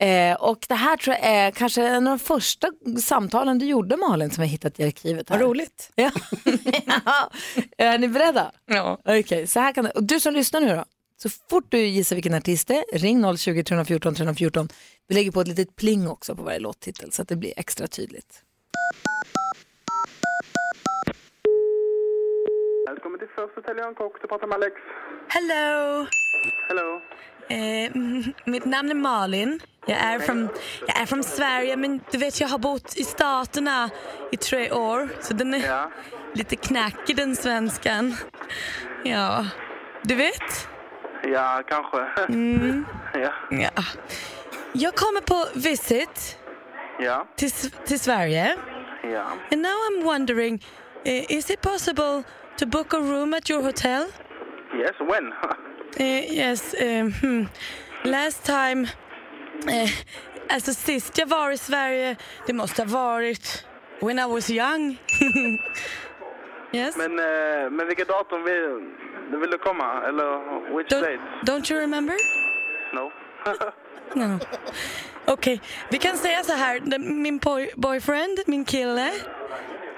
[0.06, 2.67] Eh, och det här tror jag är kanske en av de första
[3.02, 5.30] samtalen du gjorde Malin som jag hittat i arkivet.
[5.30, 5.38] Här.
[5.38, 5.91] Vad roligt.
[5.96, 6.12] Ja.
[7.06, 7.30] Ja.
[7.78, 8.52] är ni beredda?
[8.65, 8.98] Ja.
[9.06, 9.91] Okej, så här kan det.
[9.91, 10.86] Och du som lyssnar nu då.
[11.23, 14.67] Så fort du gissar vilken artist det är, ring 020 314 314.
[15.07, 17.88] Vi lägger på ett litet pling också på varje låttitel så att det blir extra
[17.88, 18.43] tydligt.
[22.88, 24.75] Välkommen till Först Hotell Jan Kock, du pratar med Alex.
[25.27, 26.05] Hello!
[26.67, 27.01] Hello.
[27.49, 27.91] Eh,
[28.51, 29.59] mitt namn är Malin.
[29.88, 30.49] Jag är, från,
[30.88, 33.89] jag är från Sverige men du vet jag har bott i Staterna
[34.31, 35.91] i tre år så den är Ja.
[36.33, 38.15] lite knackig den svenskan.
[39.03, 39.45] Ja,
[40.03, 40.72] du vet?
[41.23, 41.97] Ja, kanske.
[42.29, 42.86] Mm.
[43.13, 43.33] ja.
[43.49, 43.83] Ja.
[44.73, 46.38] jag kommer på visit
[46.99, 47.51] Ja, till,
[47.86, 48.55] till Sverige.
[49.03, 49.23] ja.
[49.51, 50.53] And now I'm wondering,
[51.05, 52.23] uh, is it possible
[52.57, 54.05] to book a room at your hotel?
[54.79, 55.33] Yes, when?
[55.99, 57.45] Uh, yes, um, hmm.
[58.03, 58.88] last time,
[59.67, 59.89] uh,
[60.49, 62.15] alltså sist jag var i Sverige,
[62.47, 63.65] det måste ha varit
[63.99, 64.97] when I was young.
[66.71, 66.97] yes?
[66.97, 68.89] Men, eh, men vilket datum vill,
[69.31, 70.03] du komma?
[70.07, 71.19] Eller which Don't, date?
[71.43, 72.15] don't you remember?
[72.93, 73.12] No.
[74.15, 74.39] No.
[75.25, 76.99] Okej, vi kan säga så här.
[76.99, 79.12] Min boy, boyfriend, min kille,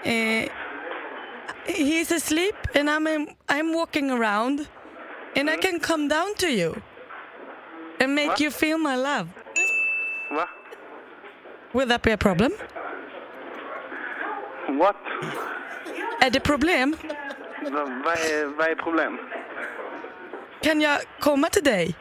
[0.03, 0.49] eh,
[1.65, 4.67] he's asleep and I'm, I'm walking around
[5.35, 6.75] and I can come down to you
[7.99, 9.27] and make you feel my love.
[10.31, 10.47] Va?
[11.73, 12.51] Will that be a problem?
[14.67, 14.95] What?
[16.21, 16.95] Är det problem?
[17.71, 19.17] Va- Vad är, vad är problem?
[20.61, 21.95] Kan jag komma till dig?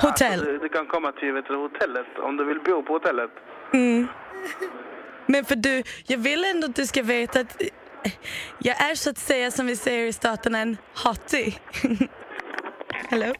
[0.00, 0.32] Hotell?
[0.32, 3.30] Alltså, du, du kan komma till vet du, hotellet om du vill bo på hotellet.
[3.72, 4.06] Mm.
[5.26, 7.62] Men för du, jag vill ändå att du ska veta att
[8.58, 11.54] jag är så att säga som vi säger i staterna en hottie.
[13.10, 13.32] Hello?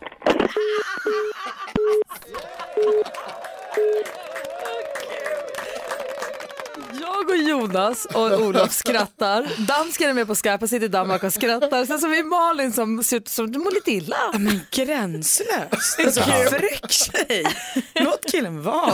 [7.28, 9.66] Jag och Jonas och Olof skrattar.
[9.66, 11.84] Dansken är med på Skype och sitter i Danmark och skrattar.
[11.84, 14.16] Sen så har vi Malin som ser ut som du mår lite illa.
[14.32, 15.96] Men gränslös.
[15.98, 17.44] En så fräck tjej.
[17.94, 18.92] Låt killen vara.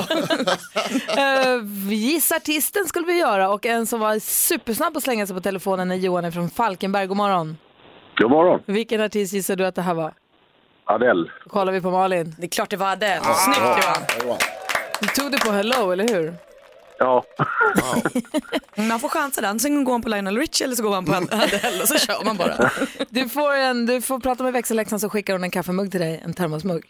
[1.59, 5.43] Uh, Gissa artisten skulle vi göra och en som var supersnabb att slänga sig på
[5.43, 7.07] telefonen är Johan från Falkenberg.
[7.07, 7.57] God morgon.
[8.17, 8.61] God morgon.
[8.67, 10.15] Vilken artist gissar du att det här var?
[10.85, 11.31] Adele.
[11.45, 12.35] Då kollar vi på Malin.
[12.39, 13.21] Det är klart det var Adele.
[13.25, 13.61] Snyggt
[14.23, 14.39] Johan.
[15.01, 16.52] Du tog det på Hello, eller hur?
[16.99, 17.25] Ja.
[18.89, 19.61] Man får chansa den.
[19.61, 22.25] Sen går man på Lionel Richie eller så går man på Adele och så kör
[22.25, 22.71] man bara.
[23.09, 26.21] Du får, en, du får prata med växelläxan så skickar hon en kaffemugg till dig,
[26.25, 26.85] en termosmugg.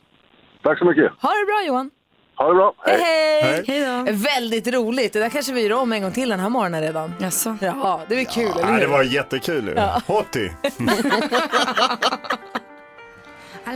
[0.62, 1.12] Tack så mycket.
[1.20, 1.90] Ha det bra Johan.
[2.36, 2.74] Ha det bra.
[2.86, 3.64] Hej hej!
[3.66, 4.12] Hej då.
[4.12, 7.14] Väldigt roligt, det där kanske vi gör om en gång till den här morgonen redan.
[7.20, 7.56] Jaså?
[7.60, 8.80] Ja, det är kul, eller Ja, hur?
[8.80, 9.72] det var jättekul.
[9.76, 10.02] Ja.
[10.06, 10.52] Hottie.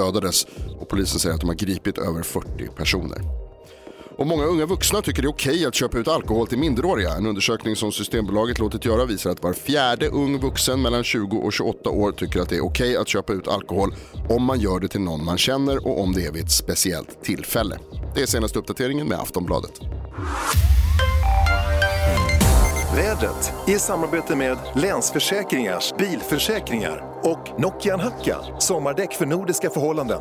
[0.00, 0.46] dödades
[0.80, 3.18] och polisen säger att de har gripit över 40 personer.
[4.20, 7.10] Och många unga vuxna tycker det är okej att köpa ut alkohol till minderåriga.
[7.10, 11.52] En undersökning som Systembolaget låtit göra visar att var fjärde ung vuxen mellan 20 och
[11.52, 13.94] 28 år tycker att det är okej att köpa ut alkohol
[14.28, 17.24] om man gör det till någon man känner och om det är vid ett speciellt
[17.24, 17.78] tillfälle.
[18.14, 19.80] Det är senaste uppdateringen med Aftonbladet.
[22.96, 30.18] Vädret i samarbete med Länsförsäkringars bilförsäkringar och Nokian Hakka, sommardäck för nordiska förhållanden.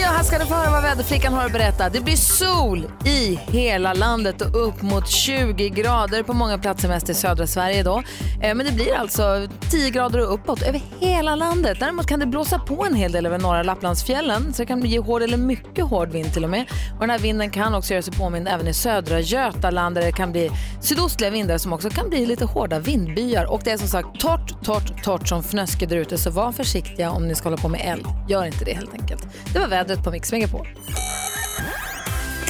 [0.00, 1.88] Ja, här ska du få höra vad väderflickan har att berätta.
[1.88, 7.08] Det blir sol i hela landet och upp mot 20 grader på många platser, mest
[7.08, 8.02] i södra Sverige då.
[8.42, 11.76] Eh, men det blir alltså 10 grader och uppåt över hela landet.
[11.80, 14.96] Däremot kan det blåsa på en hel del över norra Lapplandsfjällen, så det kan bli
[14.96, 16.64] hård eller mycket hård vind till och med.
[16.94, 20.12] Och den här vinden kan också göra sig påmind även i södra Götaland där det
[20.12, 23.52] kan bli sydostliga vindar som också kan bli lite hårda vindbyar.
[23.52, 27.10] Och det är som sagt torrt, torrt, torrt som fnöske där ute, så var försiktiga
[27.10, 28.06] om ni ska hålla på med eld.
[28.28, 29.28] Gör inte det helt enkelt.
[29.52, 30.68] Det var vädret på Mix Megapol.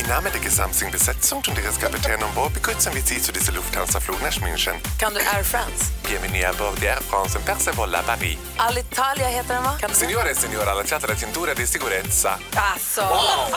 [0.07, 3.53] Im Namen der gesamten Besetzung und ihres Kapitän an Bord begrüßen wir Sie zu dieser
[3.53, 4.75] Lufthansa-Flug nach München.
[5.01, 5.91] Kan du Air France?
[6.07, 8.39] Bienvenue à bord de Air France Persevoll à Paris.
[8.57, 9.77] Alitalia heter den va?
[9.81, 9.97] Kan du...
[9.97, 12.39] Signore e signore, alla chiata la cintura di sicurezza.
[12.55, 13.03] Alltså,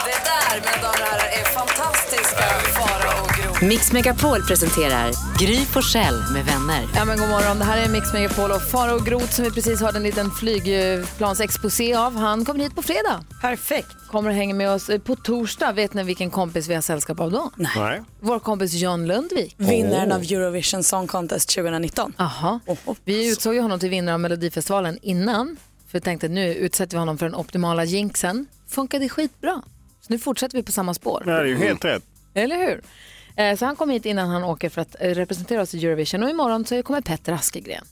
[0.06, 3.68] det där mina damer och herrar är fantastiska Farao och Gro.
[3.68, 6.88] Mix Megapol presenterar Gry Forssell med vänner.
[6.96, 9.82] Ja men god morgon, det här är Mix Megapol och Farao Groth som vi precis
[9.82, 12.16] hörde en liten flygplansexposé av.
[12.16, 13.24] Han kommer hit på fredag.
[13.42, 13.96] Perfekt.
[14.12, 15.72] Kommer och hänger med oss på torsdag.
[15.72, 17.52] Vet ni vilken kompis vi har sällskap av då?
[17.56, 18.02] Nej.
[18.20, 19.56] Vår kompis John Lundvik.
[19.58, 22.14] Vinnaren av Eurovision Song Contest 2019.
[22.18, 22.60] Aha.
[23.06, 25.58] Vi utsåg ju honom till vinnare av Melodifestivalen innan.
[25.88, 28.46] För jag tänkte nu utsätter vi honom för den optimala jinxen.
[28.68, 29.62] Funkade skitbra.
[30.02, 31.24] Så nu fortsätter vi på samma spår.
[31.26, 32.04] Det är ju helt rätt.
[32.34, 32.82] Eller hur?
[33.36, 36.24] Eh, Så han kom hit innan han åker för att eh, representera oss i Eurovision
[36.24, 37.86] och imorgon så kommer Petter Askegren.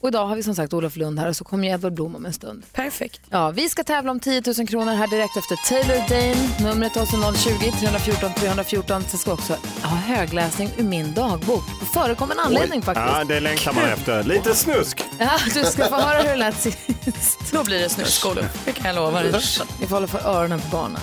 [0.00, 2.16] Och idag har vi som sagt Olof Lund här och så kommer ju Edvard Blom
[2.16, 2.62] om en stund.
[2.72, 3.20] Perfekt.
[3.30, 6.48] Ja, vi ska tävla om 10 000 kronor här direkt efter Taylor Dane.
[6.72, 9.02] Numret är alltså 020 314 314.
[9.08, 11.62] Sen ska vi också ha högläsning ur min dagbok.
[11.80, 13.06] På förekommen anledning faktiskt.
[13.16, 14.22] Ja, det längtar man efter.
[14.24, 15.02] Lite snusk.
[15.18, 17.38] Ja, du ska få höra hur det lät sist.
[17.52, 18.62] Då blir det snusk, Olof.
[18.64, 19.32] Det kan jag lova dig.
[19.80, 21.00] Vi får hålla för öronen på barnen.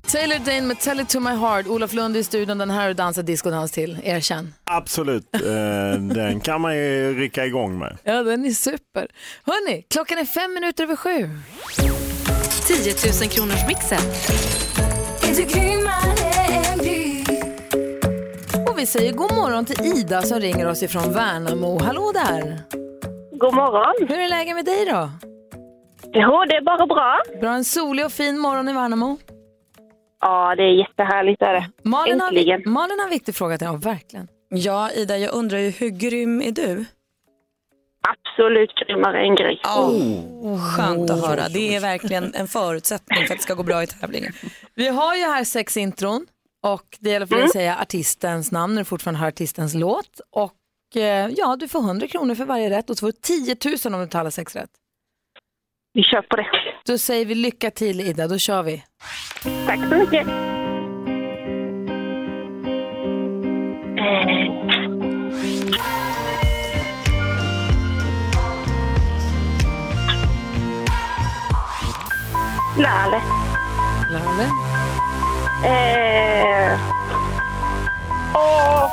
[0.00, 1.66] Taylor Dane med Tell it to my heart.
[1.66, 3.98] Olof Lund i studion, den här och dansar discodans till.
[4.04, 4.54] Erkänn.
[4.64, 5.34] Absolut.
[5.34, 5.40] Eh,
[6.14, 7.98] Den kan man ju rycka igång med.
[8.04, 9.06] Ja, den är super.
[9.46, 11.30] Hörni, klockan är fem minuter över sju.
[12.66, 14.00] 10 000 kronors mixen.
[18.70, 21.82] Och vi säger god morgon till Ida som ringer oss ifrån Värnamo.
[21.82, 22.58] Hallå där!
[23.38, 24.08] God morgon.
[24.08, 25.10] Hur är läget med dig då?
[26.14, 27.20] Jo, det är bara bra.
[27.40, 29.18] Bra, en solig och fin morgon i Värnamo.
[30.22, 31.42] Ja, det är jättehärligt.
[31.42, 31.70] Är det.
[31.82, 32.62] Malin har, Äntligen.
[32.66, 34.28] Malin har en viktig fråga till dig, verkligen.
[34.48, 36.84] Ja, Ida, jag undrar ju hur grym är du?
[38.08, 39.60] Absolut grymmare än gris.
[39.64, 41.48] Oh, skönt att höra.
[41.48, 44.32] Det är verkligen en förutsättning för att det ska gå bra i tävlingen.
[44.74, 46.26] Vi har ju här sex intron
[46.62, 50.20] och det gäller för dig att säga artistens namn när du fortfarande hör artistens låt.
[50.30, 53.56] Och eh, ja, du får 100 kronor för varje rätt och så får du 10
[53.84, 54.70] 000 om du tar alla sex rätt.
[55.94, 56.46] Vi kör på det.
[56.86, 58.84] Då säger vi lycka till Ida, då kör vi.
[59.66, 60.26] Tack så mycket.
[72.78, 73.22] Lale.
[74.12, 74.48] Lale.
[75.64, 76.78] Eh.
[78.34, 78.90] Åh.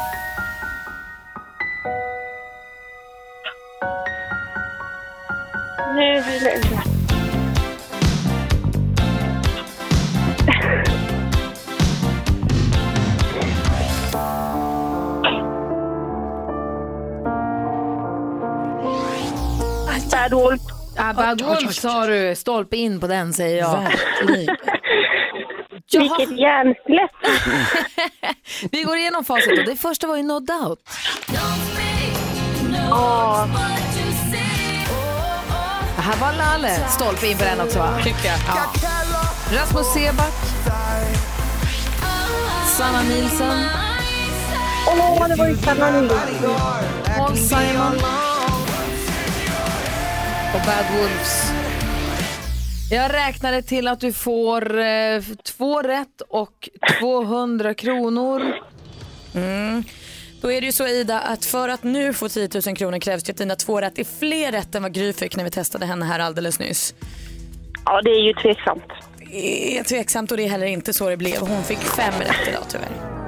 [5.95, 6.23] Nu
[20.19, 20.61] Bad Wolf.
[20.97, 23.81] Ah, Bad Wolf sa du, stolpe in på den säger jag.
[25.91, 27.11] Vilket hjärnsläpp.
[28.71, 30.79] Vi går igenom facit och det första var ju No Doubt.
[32.91, 33.45] Åh.
[35.95, 36.89] Det här var Lalle.
[36.89, 37.99] Stolpe in på den också va?
[38.03, 38.39] Tycker jag.
[38.47, 38.65] Ja.
[39.59, 40.33] Rasmus Seback.
[42.77, 43.63] Sanna Nilsson.
[44.87, 46.19] Åh, det var ju Sanna Nilsson.
[47.17, 48.28] Paul Simon.
[50.53, 51.51] Och Bad Wolves.
[52.91, 58.41] Jag räknade till att du får eh, två rätt och 200 kronor.
[59.35, 59.83] Mm.
[60.41, 63.23] Då är det ju så Ida att för att nu få 10 000 kronor krävs
[63.23, 65.85] det att dina två rätt är fler rätt än vad Gry fick när vi testade
[65.85, 66.95] henne här alldeles nyss.
[67.85, 68.83] Ja, det är ju tveksamt.
[69.31, 71.39] Det är tveksamt och det är heller inte så det blev.
[71.39, 73.19] Hon fick fem rätt idag tyvärr.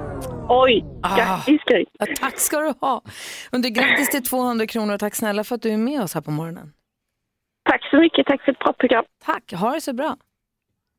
[0.50, 0.84] Oj,
[1.18, 1.86] grattis Gry.
[2.00, 3.04] Ja, tack ska du ha.
[3.52, 6.22] Du, grattis till 200 kronor och tack snälla för att du är med oss här
[6.22, 6.72] på morgonen.
[7.72, 8.26] Tack så mycket.
[8.28, 9.06] Tack för ett bra program.
[9.26, 10.18] Tack, ha det så bra.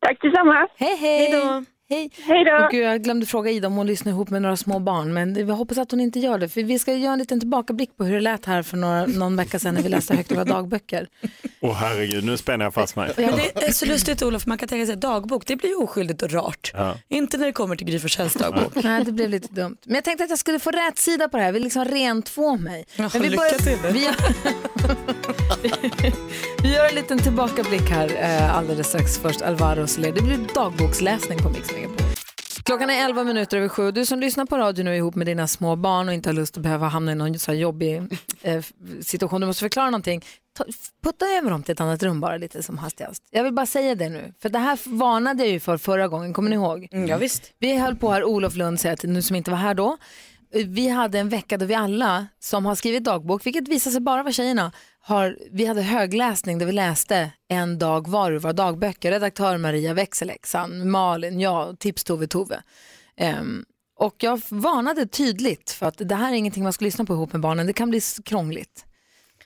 [0.01, 0.69] Tack detsamma.
[0.77, 1.19] Hej, hej.
[1.19, 1.65] Hej då.
[1.93, 2.11] Hej.
[2.27, 2.69] Hej då.
[2.71, 5.43] Gud, jag glömde fråga Ida om hon lyssnar ihop med några små barn, men vi
[5.53, 6.49] hoppas att hon inte gör det.
[6.49, 9.37] För vi ska göra en liten tillbakablick på hur det lät här för några, någon
[9.37, 11.09] vecka sedan när vi läste högt våra dagböcker.
[11.61, 13.13] Åh herregud, nu spänner jag fast mig.
[13.17, 16.31] Men det är så lustigt Olof, man kan tänka sig dagbok, det blir oskyldigt och
[16.33, 16.71] rart.
[16.75, 16.95] Ja.
[17.09, 18.75] Inte när det kommer till Gry Forssells dagbok.
[18.85, 19.77] Nej, det blev lite dumt.
[19.85, 21.49] Men jag tänkte att jag skulle få rätt sida på det här.
[21.49, 22.85] Jag vill liksom rentvå mig.
[22.97, 23.93] Ja, Men vi, lycka börjar- till.
[23.93, 24.15] vi, gör,
[26.63, 29.19] vi gör en liten tillbakablick här eh, alldeles strax.
[29.19, 30.13] Först Alvaro Soler.
[30.13, 32.07] Det blir dagboksläsning på Mix Megapol.
[32.65, 33.91] Klockan är 11 minuter över sju.
[33.91, 36.57] Du som lyssnar på radio nu ihop med dina små barn och inte har lust
[36.57, 38.03] att behöva hamna i någon så jobbig
[38.43, 38.65] eh,
[39.01, 39.41] situation.
[39.41, 40.25] Du måste förklara någonting.
[40.59, 40.65] Ta,
[41.03, 43.23] putta över dem till ett annat rum bara lite som hastigast.
[43.31, 44.35] Jag vill bara säga det nu.
[44.43, 46.33] För det här varnade jag ju för förra gången.
[46.33, 46.89] Kommer ni ihåg?
[46.93, 47.43] Mm, ja, visst.
[47.59, 49.97] Vi höll på här, Olof Lund säger till nu som inte var här då.
[50.67, 54.23] Vi hade en vecka då vi alla som har skrivit dagbok, vilket visar sig bara
[54.23, 54.73] vara tjejerna,
[55.05, 59.11] har, vi hade högläsning där vi läste en dag var ur våra dagböcker.
[59.11, 62.63] Redaktör Maria växelläxan, Malin, jag, tips-Tove, Tove.
[63.17, 63.65] Ehm,
[63.99, 67.33] och jag varnade tydligt för att det här är ingenting man ska lyssna på ihop
[67.33, 68.85] med barnen, det kan bli krångligt.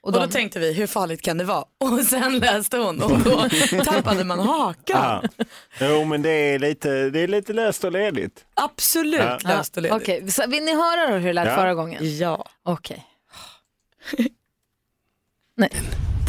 [0.03, 1.65] Och då tänkte vi, hur farligt kan det vara?
[1.81, 3.49] Och sen läste hon och då
[3.85, 5.29] tappade man hakan.
[5.39, 5.45] Ja.
[5.81, 8.45] Jo, men det är lite, det är lite löst och ledigt.
[8.55, 9.39] Absolut Ja.
[9.45, 10.03] löst och ledigt.
[10.03, 11.55] Okej, så vill ni höra då hur det lät Ja.
[11.57, 12.19] förra gången?
[12.19, 12.49] Ja.
[12.63, 13.07] Okej.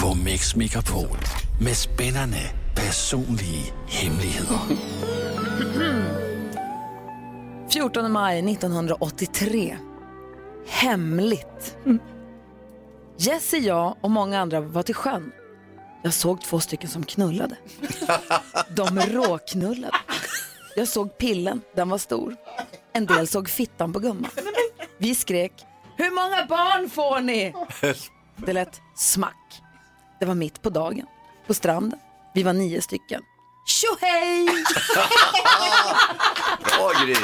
[0.02, 1.18] På Mix Megapol
[1.62, 2.38] med spännande
[2.76, 4.60] personliga hemligheter.
[7.74, 9.78] 14 maj 1983.
[10.68, 11.78] Hemligt.
[13.18, 15.32] Jesse, jag och många andra var till sjön.
[16.04, 17.56] Jag såg två stycken som knullade.
[18.70, 19.98] De råknullade.
[20.76, 22.36] Jag såg pillen, den var stor.
[22.94, 24.32] En del såg fittan på gumman.
[24.98, 25.54] Vi skrek,
[25.98, 27.54] hur många barn får ni?
[28.38, 29.62] Det lät smack.
[30.19, 31.06] Det var mitt på dagen,
[31.47, 32.00] på stranden.
[32.34, 33.21] Vi var nio stycken.
[33.67, 34.47] Tjohej!
[36.63, 37.15] Bra Gry.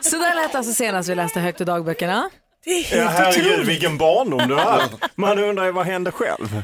[0.00, 2.30] Så där lät alltså senast vi läste högt i dagböckerna.
[2.64, 4.82] Det är Ja, herregud, vilken barndom du har.
[5.14, 6.62] Man undrar ju vad hände själv?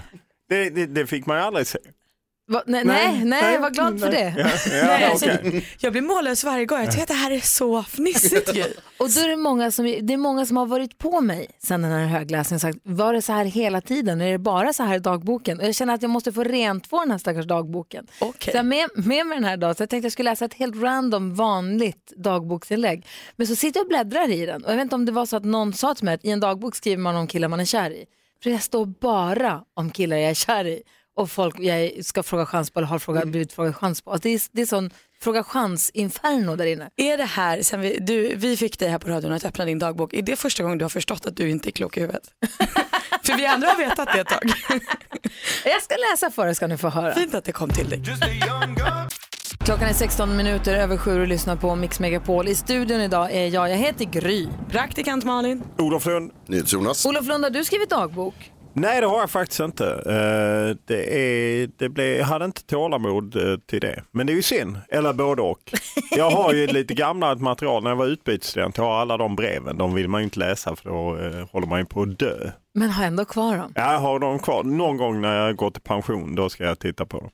[0.48, 1.78] Det, det, det fick man ju aldrig se.
[2.50, 2.62] Va?
[2.66, 4.34] Nej, nej, nej, var glad för det.
[4.86, 5.26] Nej, alltså,
[5.78, 6.78] Jag blir mållös varje gång.
[6.80, 8.64] Jag tycker att det här är så fnissigt ju.
[8.98, 11.82] Och då är det många som, det är många som har varit på mig sen
[11.82, 14.20] den här högläsningen och sagt, var det så här hela tiden?
[14.20, 15.60] Är det bara så här i dagboken?
[15.60, 18.06] Och jag känner att jag måste få rent på den här stackars dagboken.
[18.20, 18.52] Okay.
[18.52, 20.54] Så jag med, med mig den här dagen, så jag tänkte jag skulle läsa ett
[20.54, 23.06] helt random vanligt dagboksinlägg.
[23.36, 25.26] Men så sitter jag och bläddrar i den och jag vet inte om det var
[25.26, 27.60] så att någon sa till mig att i en dagbok skriver man om killar man
[27.60, 28.04] är kär i.
[28.42, 30.82] För jag står bara om killar jag är kär i
[31.20, 34.10] och folk jag ska fråga chans på eller har frågat, blivit frågad chans på.
[34.12, 34.90] Alltså det, är, det är sån
[35.22, 36.90] fråga chans-inferno där inne.
[36.96, 39.78] Är det här, sen vi, du, vi fick dig här på radion att öppna din
[39.78, 42.22] dagbok, är det första gången du har förstått att du inte är klok i huvudet?
[43.24, 44.42] för vi andra har vetat det ett tag.
[45.64, 47.14] jag ska läsa för er ska ni få höra.
[47.14, 48.02] Fint att det kom till dig.
[49.64, 52.48] Klockan är 16 minuter över sju och lyssnar på Mix Megapol.
[52.48, 54.48] I studion idag är jag, jag heter Gry.
[54.70, 55.62] Praktikant Malin.
[55.78, 56.32] Olof Lund.
[56.48, 57.06] Jonas.
[57.06, 58.52] Olof Lund, har du skrivit dagbok?
[58.72, 59.86] Nej, det har jag faktiskt inte.
[59.86, 64.04] Eh, Det är, det blev, jag hade inte tålamod eh, till det.
[64.10, 65.72] Men det är ju synd, eller både och.
[66.16, 68.76] Jag har ju lite gammalt material när jag var utbytesstudent.
[68.78, 71.66] Jag har alla de breven, de vill man ju inte läsa för då eh, håller
[71.66, 72.50] man ju på att dö.
[72.74, 73.72] Men har ändå kvar dem.
[73.74, 74.62] Jag har dem kvar.
[74.64, 77.30] Någon gång när jag går till pension, då ska jag titta på dem.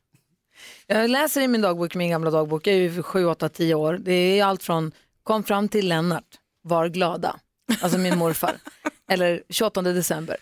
[0.87, 3.99] Jag läser i min dagbok, min gamla dagbok, jag är ju 7, 8, 10 år.
[4.03, 6.25] Det är allt från kom fram till Lennart,
[6.63, 7.37] var glada,
[7.83, 8.53] alltså min morfar.
[9.11, 10.37] Eller 28 december,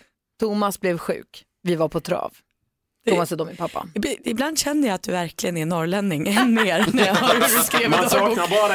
[0.45, 2.33] Thomas blev sjuk, vi var på trav.
[3.09, 3.87] Thomas är då min pappa.
[3.95, 7.41] Ib- Ibland känner jag att du verkligen är norrlänning, än mer när jag hör hur
[7.41, 8.73] du skrev Man saknar bara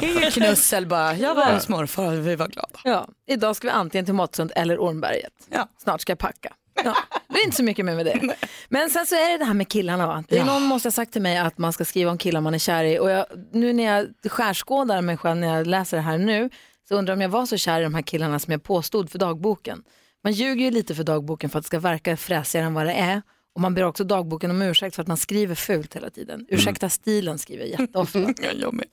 [0.00, 0.06] det.
[0.06, 2.80] Ingen knussel bara, jag var hos morfar och vi var glada.
[2.84, 5.32] Ja, idag ska vi antingen till Måttsund eller Ormberget.
[5.50, 5.68] Ja.
[5.78, 6.52] Snart ska jag packa.
[6.84, 6.96] Ja,
[7.28, 8.36] det är inte så mycket mer med det.
[8.68, 10.06] Men sen så är det det här med killarna.
[10.06, 10.24] Va?
[10.28, 10.44] Det är Ja.
[10.46, 12.84] Någon måste ha sagt till mig att man ska skriva om killar man är kär
[12.84, 12.98] i.
[12.98, 16.50] Och jag, nu när jag skärskådar mig själv när jag läser det här nu
[16.88, 19.10] så undrar jag om jag var så kär i de här killarna som jag påstod
[19.10, 19.82] för dagboken.
[20.24, 22.92] Man ljuger ju lite för dagboken för att det ska verka fräsigare än vad det
[22.92, 23.22] är.
[23.54, 26.46] Och man ber också dagboken om ursäkt för att man skriver fult hela tiden.
[26.48, 28.18] Ursäkta stilen skriver jag jätteofta.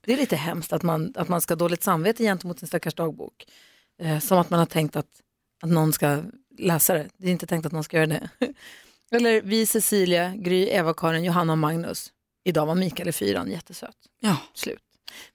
[0.06, 2.94] Det är lite hemskt att man, att man ska ha dåligt samvete gentemot sin stackars
[2.94, 3.46] dagbok.
[4.02, 5.06] Eh, som att man har tänkt att,
[5.63, 6.24] att någon ska
[6.58, 7.10] läsa det.
[7.17, 8.30] Det är inte tänkt att någon ska göra det.
[9.12, 12.12] Eller vi Cecilia, Gry, Eva-Karin, Johanna och Magnus.
[12.44, 13.98] Idag var Mikael i fyran jättesöt.
[14.20, 14.38] Ja.
[14.54, 14.84] Slut.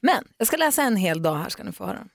[0.00, 2.08] Men jag ska läsa en hel dag här ska ni få höra.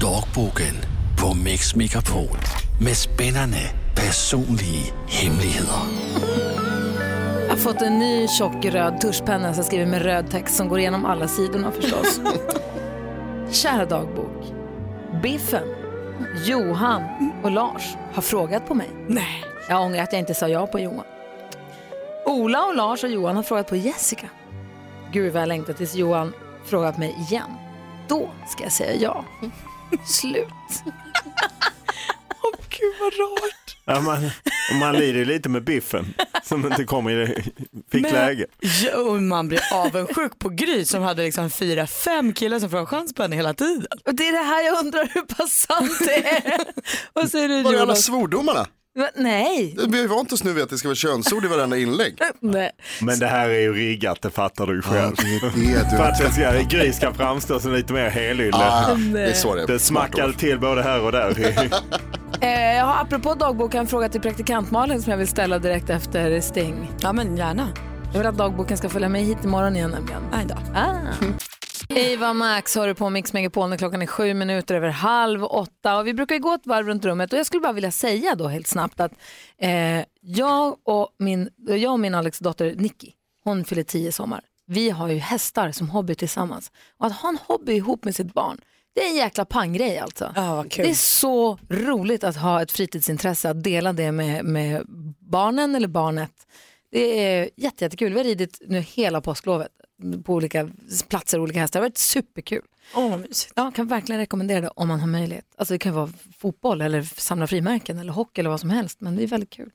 [0.00, 2.38] Dagboken på Mix Megapol
[2.84, 3.58] med spännande
[3.94, 5.74] personliga hemligheter.
[7.40, 10.68] Jag har fått en ny tjock röd tuschpenna så jag skriver med röd text som
[10.68, 12.20] går igenom alla sidorna förstås.
[13.50, 14.52] Kära dagbok.
[15.22, 15.64] Biffen,
[16.46, 18.90] Johan och Lars har frågat på mig.
[19.08, 19.44] Nej.
[19.68, 21.04] Jag ångrar att jag inte sa ja på Johan.
[22.26, 24.26] Ola och Lars och Johan har frågat på Jessica.
[25.12, 26.32] Gud vad jag längtar tills Johan
[26.64, 27.50] frågat mig igen.
[28.08, 29.24] Då ska jag säga ja.
[30.06, 30.46] Slut.
[32.42, 33.76] Åh gud vad rart.
[33.84, 34.24] Ja, man,
[34.70, 37.42] och man lider lite med biffen som inte kommer i det,
[37.92, 38.46] fick Men- läge.
[38.84, 42.86] Ja, och man blir avundsjuk på Gry som hade liksom fyra, fem killar som frågade
[42.86, 43.86] chans på henne hela tiden.
[44.06, 46.60] Och det är det här jag undrar hur pass sant det är.
[47.12, 48.04] Och så är det Var är alla Jonas.
[48.04, 48.66] svordomarna?
[49.16, 49.76] Nej.
[49.88, 52.18] Vi har vant oss nu vid att det ska vara könsord i varenda inlägg.
[52.40, 52.70] Nej.
[53.00, 55.14] Men det här är ju riggat, det fattar du själv.
[55.16, 58.50] det är det du- För att det ska, Gry ska framstå som lite mer helylle.
[58.52, 59.66] Ah, det är så det är.
[59.66, 61.34] Det smackade till både här och där.
[62.40, 65.90] Eh, jag har apropå dagbok en fråga till praktikant Malin som jag vill ställa direkt
[65.90, 66.90] efter Sting.
[67.00, 67.68] Ja men gärna.
[68.12, 70.22] Jag vill att dagboken ska följa med hit imorgon igen nämligen.
[70.32, 70.54] Nej då.
[70.74, 70.92] Ah.
[71.96, 75.96] Eva Max hör du på Mix Megapol när klockan är sju minuter över halv åtta.
[75.96, 78.48] Och vi brukar gå ett varv runt rummet och jag skulle bara vilja säga då
[78.48, 79.12] helt snabbt att
[79.58, 83.10] eh, jag, och min, jag och min Alex dotter Nicky,
[83.44, 84.40] hon fyller tio i sommar.
[84.66, 86.72] Vi har ju hästar som hobby tillsammans.
[86.98, 88.60] Och att ha en hobby ihop med sitt barn,
[88.94, 90.32] det är en jäkla panggrej alltså.
[90.70, 90.84] Kul.
[90.84, 94.82] Det är så roligt att ha ett fritidsintresse, att dela det med, med
[95.18, 96.32] barnen eller barnet.
[96.92, 98.12] Det är jätte, jättekul.
[98.12, 99.68] Vi har ridit nu hela påsklovet
[100.24, 100.70] på olika
[101.08, 101.80] platser och olika hästar.
[101.80, 102.62] Det har varit superkul.
[102.94, 103.52] Åh, vad mysigt.
[103.56, 105.44] Ja, kan verkligen rekommendera det om man har möjlighet.
[105.56, 109.00] Alltså det kan vara fotboll eller samla frimärken eller hockey eller vad som helst.
[109.00, 109.70] Men det är väldigt kul.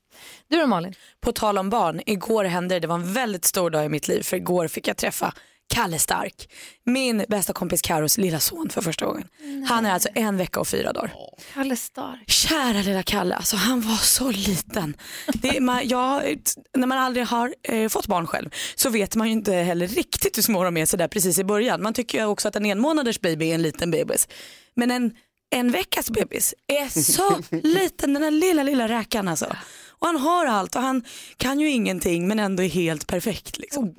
[0.48, 0.94] Du då Malin?
[1.20, 4.08] På tal om barn, igår hände det, det var en väldigt stor dag i mitt
[4.08, 5.34] liv för igår fick jag träffa
[5.68, 6.48] Kalle Stark,
[6.84, 9.28] min bästa kompis Karos lilla son för första gången.
[9.68, 11.12] Han är alltså en vecka och fyra dagar.
[11.54, 12.30] Kalle Stark.
[12.30, 14.96] Kära lilla Kalle, alltså han var så liten.
[15.32, 16.38] Det, man, jag,
[16.76, 20.38] när man aldrig har eh, fått barn själv så vet man ju inte heller riktigt
[20.38, 21.82] hur små de är sådär precis i början.
[21.82, 24.28] Man tycker ju också att en en månaders baby är en liten bebis.
[24.76, 25.12] Men en,
[25.50, 29.56] en veckas bebis är så liten, den där lilla, lilla räkan alltså.
[30.00, 31.04] Och han har allt och han
[31.36, 33.58] kan ju ingenting men ändå är helt perfekt.
[33.58, 33.94] Liksom.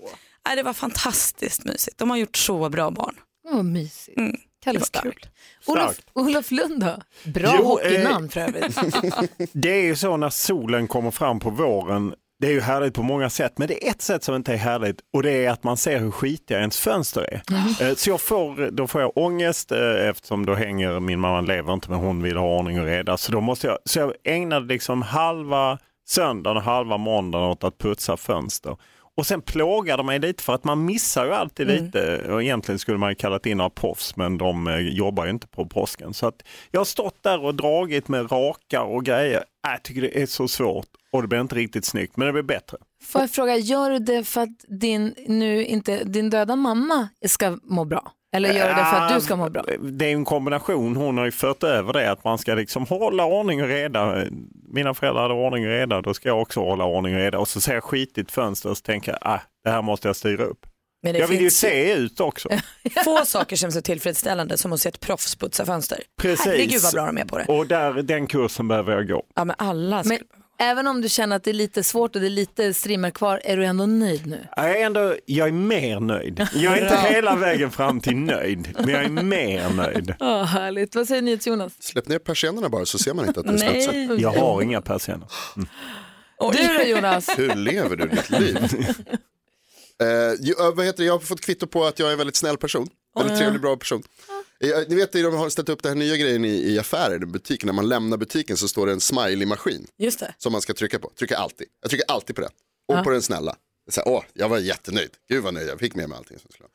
[0.48, 1.98] Nej, det var fantastiskt mysigt.
[1.98, 3.16] De har gjort så bra barn.
[3.50, 4.18] Vad mysigt.
[4.18, 4.36] Mm.
[4.64, 5.04] Kalle det var Stark.
[5.04, 5.26] kul.
[5.66, 6.98] Olof, Olof Lund då?
[7.32, 8.78] Bra Jo, hockeynamn eh, för övrigt.
[9.54, 13.04] Det är ju så när solen kommer fram på våren det är ju härligt på
[13.04, 15.64] många sätt, men det är ett sätt som inte är härligt och det är att
[15.64, 17.42] man ser hur skitiga ens fönster är.
[17.90, 21.74] Eh, Så jag får, då får jag ångest eh, eftersom då hänger, min mamma lever
[21.74, 23.18] inte men hon vill ha ordning och reda.
[23.18, 25.78] Så, då måste jag, så jag ägnade liksom halva
[26.08, 28.78] söndagen och halva måndagen åt att putsa fönster.
[29.20, 31.86] Och sen plågade mig lite för att man missar ju alltid Mm.
[31.86, 35.32] lite och egentligen skulle man ju kallat in några proffs men de eh, jobbar ju
[35.32, 36.14] inte på påsken.
[36.14, 39.38] Så att jag har stått där och dragit med rakar och grejer.
[39.38, 42.34] Äh, Jag tycker det är så svårt och det blir inte riktigt snyggt men det
[42.34, 42.78] blir bättre.
[43.04, 47.58] Får jag fråga, gör du det för att din, nu inte, din döda mamma ska
[47.64, 48.12] må bra?
[48.36, 49.64] Eller gör du det för att du ska må bra?
[49.80, 50.96] Det är en kombination.
[50.96, 54.24] Hon har ju fört över det att man ska liksom hålla ordning och reda.
[54.74, 57.40] Mina föräldrar hade ordning och reda, då ska jag också hålla ordning och reda.
[57.40, 60.16] Och så ser jag skitigt fönster och så tänker jag, ah, det här måste jag
[60.16, 60.66] styra upp.
[61.04, 62.50] Men det Jag vill ju finns ju- se ut också.
[63.06, 66.00] Få saker som är så tillfredsställande som att se ett proffs putsa fönster.
[66.22, 66.46] Precis.
[66.46, 67.46] Herregud vad bra de är på det.
[67.46, 69.24] Och där, den kursen behöver jag gå.
[69.36, 70.14] Ja men alla ska...
[70.14, 70.20] Men
[70.60, 73.42] även om du känner att det är lite svårt och det är lite strimmar kvar,
[73.44, 74.48] är du ändå nöjd nu?
[74.56, 76.48] Jag är, ändå, jag är mer nöjd.
[76.54, 80.14] Jag är inte hela vägen fram till nöjd, men jag är mer nöjd.
[80.20, 80.96] Oh, härligt.
[80.96, 81.74] Vad säger ni Jonas?
[81.80, 83.82] Släpp ner persiennerna bara så ser man inte att det är Nej.
[83.82, 84.18] svetsar.
[84.20, 85.28] Jag har inga persienner.
[86.52, 87.30] Du då Jonas?
[87.38, 88.58] Hur lever du ditt liv?
[90.02, 91.06] Eh, vad heter det?
[91.06, 92.88] Jag har fått kvitto på att jag är en väldigt snäll person.
[93.16, 93.40] Väldigt ja.
[93.40, 94.04] trevlig, bra person.
[94.88, 97.68] Ni vet, de har ställt upp den här nya grejen i, i affärer, i butiken.
[97.68, 100.34] När man lämnar butiken så står det en smiley-maskin Just det.
[100.38, 101.12] som man ska trycka på.
[101.20, 101.68] Trycker alltid.
[101.82, 102.52] Jag trycker alltid på den.
[102.88, 103.04] Och Ja.
[103.04, 103.56] på den snälla.
[103.90, 105.10] Så här, Åh, jag var jättenöjd.
[105.30, 106.40] Gud vad nöjd jag fick med mig allting.
[106.40, 106.70] Som skulle.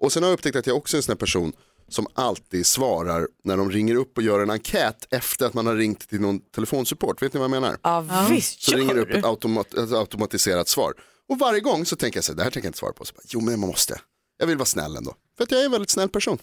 [0.00, 1.52] Och sen har jag upptäckt att jag också är en sån här person
[1.88, 5.74] som alltid svarar när de ringer upp och gör en enkät efter att man har
[5.76, 7.22] ringt till någon telefonsupport.
[7.22, 7.78] Vet ni vad jag menar?
[7.82, 10.94] Ja, visst Så ringer det upp ett, automat, ett automatiserat svar.
[11.28, 13.04] Och varje gång så tänker jag så här, det här tänker jag inte svara på.
[13.04, 14.00] Så bara, jo men man måste.
[14.38, 15.14] Jag vill vara snäll ändå.
[15.36, 16.38] För att jag är en väldigt snäll person.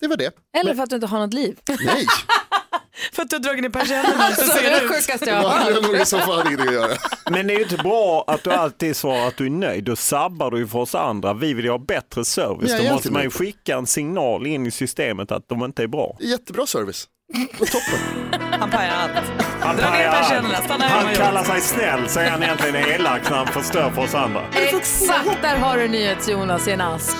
[0.00, 0.32] Det var det.
[0.60, 1.58] Eller för att du inte har något liv?
[1.84, 2.06] Nej.
[3.12, 5.42] För att du har dragit ner persiennerna så Alltså, ser det är sjukaste jag har
[5.42, 5.82] Ja, det är hört.
[5.82, 6.96] nog i så fall ingenting att göra.
[7.30, 9.84] Men det är ju inte bra att du alltid svarar att du är nöjd.
[9.84, 11.34] Då sabbar du ju för oss andra.
[11.34, 12.72] Vi vill ju ha bättre service.
[12.72, 15.86] Är Då måste man ju skicka en signal in i systemet att de inte är
[15.86, 16.16] bra.
[16.20, 17.08] Är jättebra service.
[18.58, 19.12] Han pajar allt.
[19.60, 23.46] Han, stanna hemma han och kallar sig snäll så är han egentligen elak när han
[23.46, 24.42] förstör för oss andra.
[24.54, 27.16] Exakt, där har du NyhetsJonas i en ask.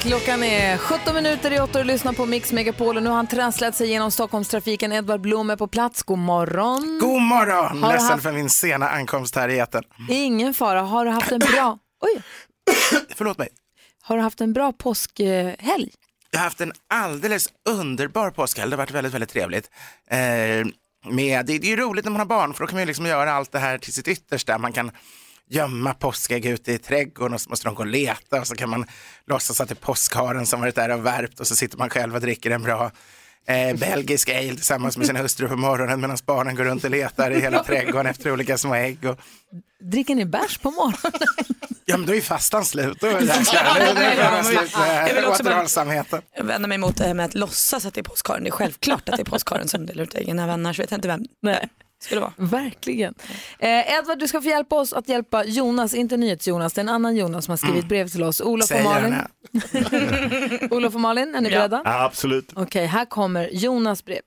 [0.00, 3.26] Klockan är 17 minuter i 8 och lyssnar på Mix Megapol och nu har han
[3.26, 4.92] trasslat sig genom Stockholmstrafiken.
[4.92, 6.02] Edvard Blom är på plats.
[6.02, 6.98] God morgon.
[7.02, 7.82] God morgon!
[7.82, 9.84] Har Ledsen haft- för min sena ankomst här i etern.
[10.10, 10.80] Ingen fara.
[10.80, 12.22] Har du haft en bra, oj,
[13.16, 13.48] Förlåt mig.
[14.02, 15.90] har du haft en bra påskhelg?
[16.30, 18.70] Jag har haft en alldeles underbar påskhelg.
[18.70, 19.70] Det har varit väldigt, väldigt trevligt.
[20.10, 20.18] Eh,
[21.12, 22.86] med, det, det är ju roligt när man har barn för då kan man ju
[22.86, 24.58] liksom göra allt det här till sitt yttersta.
[24.58, 24.90] Man kan
[25.50, 28.70] gömma påskägg ute i trädgården och så måste de gå och leta och så kan
[28.70, 28.86] man
[29.26, 32.14] låtsas att det är påskharen som varit där och värpt och så sitter man själv
[32.14, 32.90] och dricker en bra
[33.48, 37.30] eh, belgisk ale tillsammans med sin hustru på morgonen medan barnen går runt och letar
[37.30, 39.04] i hela trädgården efter olika små ägg.
[39.04, 39.18] Och,
[39.80, 41.12] Dricker ni bärs på morgonen?
[41.84, 43.00] ja men då är ju fastan slut.
[43.00, 43.52] Då är det dags
[45.08, 46.22] Jag vill också återhållsamheten.
[46.42, 48.42] Vänder mig mot det här med att låtsas att det är påskharen.
[48.44, 50.38] Det är självklart att det är påskharen som delar ut äggen.
[50.38, 51.24] Annars vet jag inte vem
[51.98, 52.32] det skulle vara.
[52.36, 53.14] Verkligen.
[53.58, 56.88] Eh, Edvard, du ska få hjälpa oss att hjälpa Jonas, inte NyhetsJonas, det är en
[56.88, 58.40] annan Jonas som har skrivit brev till oss.
[58.40, 59.12] Olof och Säg Malin.
[59.12, 59.28] gärna.
[60.76, 61.82] Olof och Malin, är ni beredda?
[61.84, 62.52] Ja, absolut.
[62.54, 64.20] Okej, här kommer Jonas brev.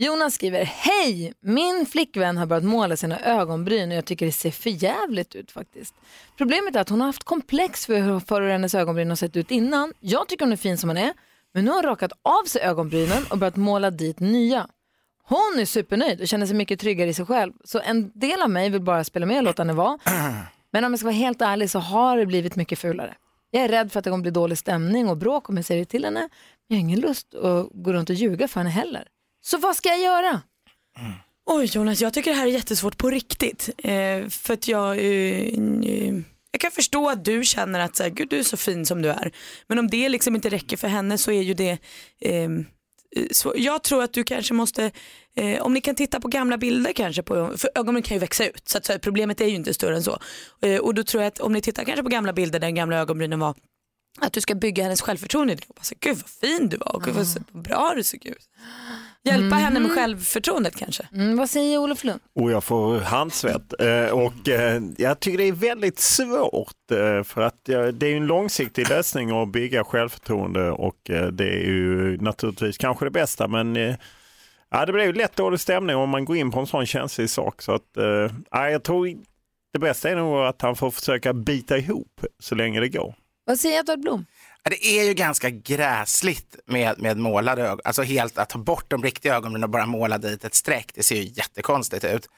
[0.00, 1.32] Jonas skriver, hej!
[1.40, 5.50] Min flickvän har börjat måla sina ögonbryn och jag tycker det ser för jävligt ut
[5.50, 5.94] faktiskt.
[6.36, 9.36] Problemet är att hon har haft komplex för hur för hur hennes ögonbryn har sett
[9.36, 9.92] ut innan.
[10.00, 11.12] Jag tycker hon är fin som hon är,
[11.54, 14.66] men nu har hon rakat av sig ögonbrynen och börjat måla dit nya.
[15.28, 17.52] Hon är supernöjd och känner sig mycket tryggare i sig själv.
[17.64, 19.98] Så en del av mig vill bara spela med och låta henne vara.
[20.72, 23.14] Men om jag ska vara helt ärlig så har det blivit mycket fulare.
[23.50, 25.80] Jag är rädd för att det kommer bli dålig stämning och bråk om jag säger
[25.80, 26.20] det till henne.
[26.20, 26.28] Men
[26.68, 29.06] jag har ingen lust att gå runt och ljuga för henne heller.
[29.40, 30.40] Så vad ska jag göra?
[31.46, 33.70] Oj Jonas, jag tycker det här är jättesvårt på riktigt.
[33.78, 36.14] Eh, för att jag, eh, eh,
[36.50, 39.02] jag kan förstå att du känner att så här, Gud, du är så fin som
[39.02, 39.32] du är.
[39.66, 41.78] Men om det liksom inte räcker för henne så är ju det
[42.20, 42.48] eh,
[43.54, 44.90] jag tror att du kanske måste,
[45.36, 48.46] eh, om ni kan titta på gamla bilder kanske, på, för ögonen kan ju växa
[48.46, 50.18] ut så, att, så problemet är ju inte större än så.
[50.62, 52.74] Eh, och då tror jag att om ni tittar kanske på gamla bilder där den
[52.74, 53.54] gamla ögonbrynen var,
[54.20, 55.54] att du ska bygga hennes självförtroende.
[55.68, 58.26] Och bara, så, Gud vad fin du var och gud vad så bra du såg
[58.26, 58.48] ut.
[59.24, 61.08] Hjälpa henne med självförtroendet kanske.
[61.12, 62.20] Mm, vad säger Olof Lund?
[62.34, 63.80] Och jag får handsvett.
[63.80, 68.16] Eh, Och eh, jag tycker det är väldigt svårt eh, för att det är ju
[68.16, 70.96] en långsiktig lösning att bygga självförtroende och
[71.32, 73.76] det är ju naturligtvis kanske det bästa men
[74.70, 77.30] ja, det blir ju lätt dålig stämning om man går in på en sån känslig
[77.30, 77.62] sak.
[77.62, 77.82] Så att,
[78.50, 79.08] ja, jag tror
[79.72, 83.14] det bästa är nog att han får försöka bita ihop så länge det går.
[83.44, 84.26] Vad säger Edvard Blom?
[84.70, 89.02] Det är ju ganska gräsligt med, med målade ögon, alltså helt att ta bort de
[89.02, 92.28] riktiga ögonbrynen och bara måla dit ett streck, det ser ju jättekonstigt ut.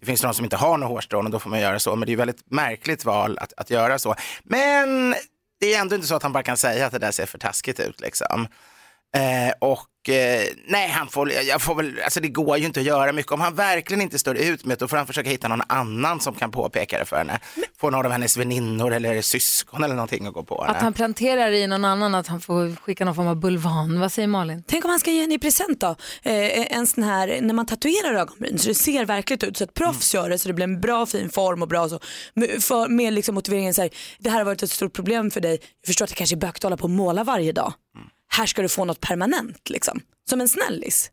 [0.00, 1.96] Det finns någon som inte har några hårstrån och då får man göra så.
[1.96, 4.14] Men det är ju väldigt märkligt val att, att göra så.
[4.42, 5.14] Men
[5.60, 7.38] det är ändå inte så att han bara kan säga att det där ser för
[7.38, 8.46] taskigt ut liksom.
[9.16, 12.86] Eh, och eh, nej, han får, jag får väl, alltså det går ju inte att
[12.86, 13.32] göra mycket.
[13.32, 16.20] Om han verkligen inte står ut med det, då får han försöka hitta någon annan
[16.20, 17.40] som kan påpeka det för henne.
[17.80, 20.76] Få någon av hennes väninnor eller syskon eller någonting att gå på henne.
[20.76, 24.00] Att han planterar i någon annan att han får skicka någon form av bulvan.
[24.00, 24.64] Vad säger Malin?
[24.66, 25.96] Tänk om han ska ge henne i present då.
[26.22, 29.56] Eh, en sån här, när man tatuerar ögonbryn så det ser verkligt ut.
[29.56, 30.24] Så att proffs Mm.
[30.24, 32.00] gör det så det blir en bra fin form och bra så.
[32.34, 35.40] Med, för, med liksom motiveringen så här, det här har varit ett stort problem för
[35.40, 35.52] dig.
[35.52, 37.72] Jag förstår att det kanske är bökigt att hålla på och måla varje dag.
[38.34, 38.40] Mm.
[38.40, 40.00] Här ska du få något permanent liksom.
[40.30, 41.10] Som en snällis.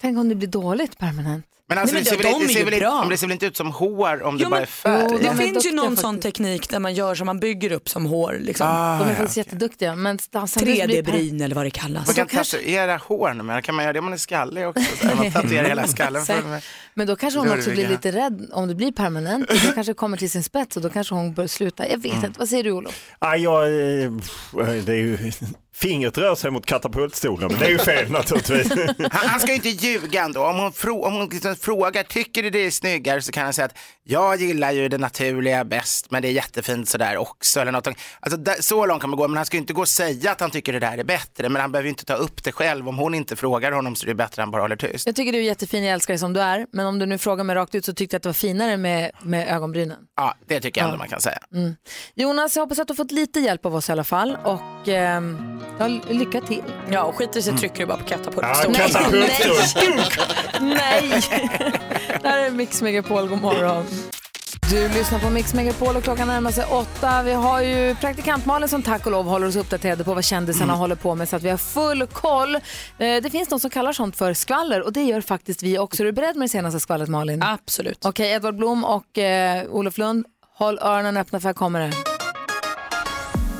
[0.00, 1.44] Tänk om det blir dåligt permanent.
[1.68, 3.00] Men alltså, Nej, det, ser väl, inte- det, är ser ju väl inte, bra.
[3.00, 5.02] men det ser väl inte ut som hår om det Jo, bara men- är färg?
[5.10, 6.02] det de är finns ju någon faktiskt.
[6.02, 8.36] sån teknik där man gör som man bygger upp som hår.
[8.40, 8.66] Liksom.
[8.70, 9.40] Ah, De är ja, faktiskt okej.
[9.46, 9.96] jätteduktiga.
[9.96, 12.06] Men samtidigt blir per- 3D-bryn eller vad det kallas.
[12.06, 14.82] Man kan tatuera hår numera, kan man göra det om man är skallig också?
[15.00, 16.24] Så man tatuerar hela skallen.
[16.26, 16.62] För
[16.94, 19.48] Men då kanske hon Då det också blir lite rädd om det blir permanent.
[19.48, 21.88] Då kanske det kommer till sin spets och då kanske hon bör sluta.
[21.88, 22.38] Jag vet inte.
[22.38, 23.10] Vad säger du Olof?
[23.18, 23.64] Ah, jag,
[24.02, 24.52] eh, pff,
[24.86, 25.32] det är ju,
[25.80, 28.72] fingret rör sig mot katapultstolen, men det är ju fel naturligtvis.
[28.98, 30.44] Han, han ska ju inte ljuga ändå.
[30.46, 33.52] Om hon, frå, om hon liksom frågar, tycker du det är snyggare så kan han
[33.52, 37.60] säga att jag gillar ju det naturliga bäst, men det är jättefint sådär också.
[37.60, 37.88] Eller något.
[38.20, 40.32] Alltså, där, så långt kan man gå, men han ska ju inte gå och säga
[40.32, 41.48] att han tycker det där är bättre.
[41.48, 42.88] Men han behöver ju inte ta upp det själv.
[42.88, 45.06] Om hon inte frågar honom så är det bättre att han bara håller tyst.
[45.06, 46.66] Jag tycker du är jättefin, jag älskar dig som du är.
[46.72, 48.76] Men om du nu frågar mig rakt ut så tyckte jag att det var finare
[48.76, 49.98] med, med ögonbrynen.
[50.16, 50.98] Ja, det tycker jag ändå Ja.
[50.98, 51.38] man kan säga.
[51.54, 51.74] Mm.
[52.14, 54.38] Jonas, jag hoppas att du har fått lite hjälp av oss i alla fall.
[54.44, 56.62] Och ehm, ja, lycka till.
[56.90, 58.46] Ja, och skiter i sig trycker du bara på katapult.
[58.64, 60.00] Ja, katapultstol.
[60.60, 61.22] Nej!
[62.22, 63.84] Det här är Mix Megapol, god morgon.
[64.70, 67.22] Du lyssnar på Mix Megapol och klockan närmar sig åtta.
[67.22, 70.72] Vi har ju praktikant Malin som tack och lov håller oss uppdaterade på vad kändisarna
[70.74, 72.54] håller på med så att vi har full koll.
[72.54, 72.60] Eh,
[72.98, 76.02] Det finns de som kallar sånt för skvaller och det gör faktiskt vi också.
[76.02, 77.42] Är du beredd med det senaste skvallret Malin?
[77.42, 78.04] Absolut.
[78.04, 80.26] Okej, Edvard Blom och eh, Olof Lund,
[80.58, 81.92] håll öronen öppna för här kommer det.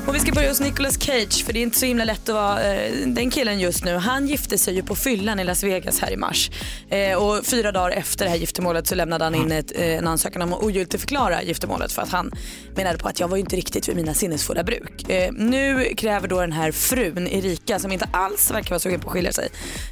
[0.07, 2.35] Och vi ska börja hos Nicolas Cage för det är inte så himla lätt att
[2.35, 3.95] vara eh, den killen just nu.
[3.95, 6.51] Han gifte sig ju på fyllan i Las Vegas här i mars.
[6.89, 10.07] Eh, och fyra dagar efter det här giftermålet så lämnade han in ett, eh, en
[10.07, 12.31] ansökan om att ogiltigförklara giftermålet för att han
[12.75, 15.09] menade på att jag var ju inte riktigt vid mina sinnesfulla bruk.
[15.09, 19.07] Eh, nu kräver då den här frun Erika som inte alls verkar vara sugen på
[19.07, 19.49] att skilja sig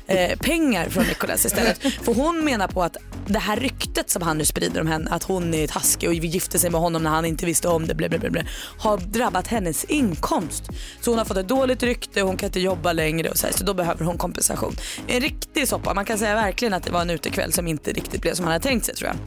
[0.07, 1.77] eh, pengar från Nicolas istället.
[2.03, 2.97] För hon menar på att
[3.27, 6.59] det här ryktet som han nu sprider om henne att hon är taskig och gifte
[6.59, 8.41] sig med honom när han inte visste om det bla, bla, bla,
[8.77, 10.63] har drabbat hennes inkomst.
[11.01, 13.53] Så hon har fått ett dåligt rykte, hon kan inte jobba längre och så, här,
[13.53, 14.75] så då behöver hon kompensation.
[15.07, 18.21] En riktig soppa, man kan säga verkligen att det var en utekväll som inte riktigt
[18.21, 19.17] blev som han hade tänkt sig tror jag.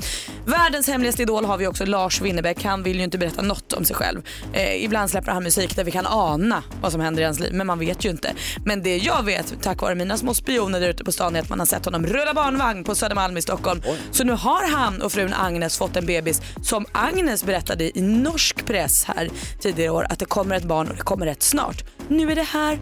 [0.53, 3.85] Världens hemligaste idol har vi också Lars Winnerbäck, han vill ju inte berätta något om
[3.85, 4.23] sig själv.
[4.53, 7.53] Eh, ibland släpper han musik där vi kan ana vad som händer i hans liv
[7.53, 8.33] men man vet ju inte.
[8.65, 11.49] Men det jag vet tack vare mina små spioner där ute på stan är att
[11.49, 13.83] man har sett honom rulla barnvagn på Södermalm i Stockholm.
[14.11, 18.67] Så nu har han och frun Agnes fått en bebis som Agnes berättade i norsk
[18.67, 21.85] press här tidigare år att det kommer ett barn och det kommer rätt snart.
[22.09, 22.79] Nu är det här.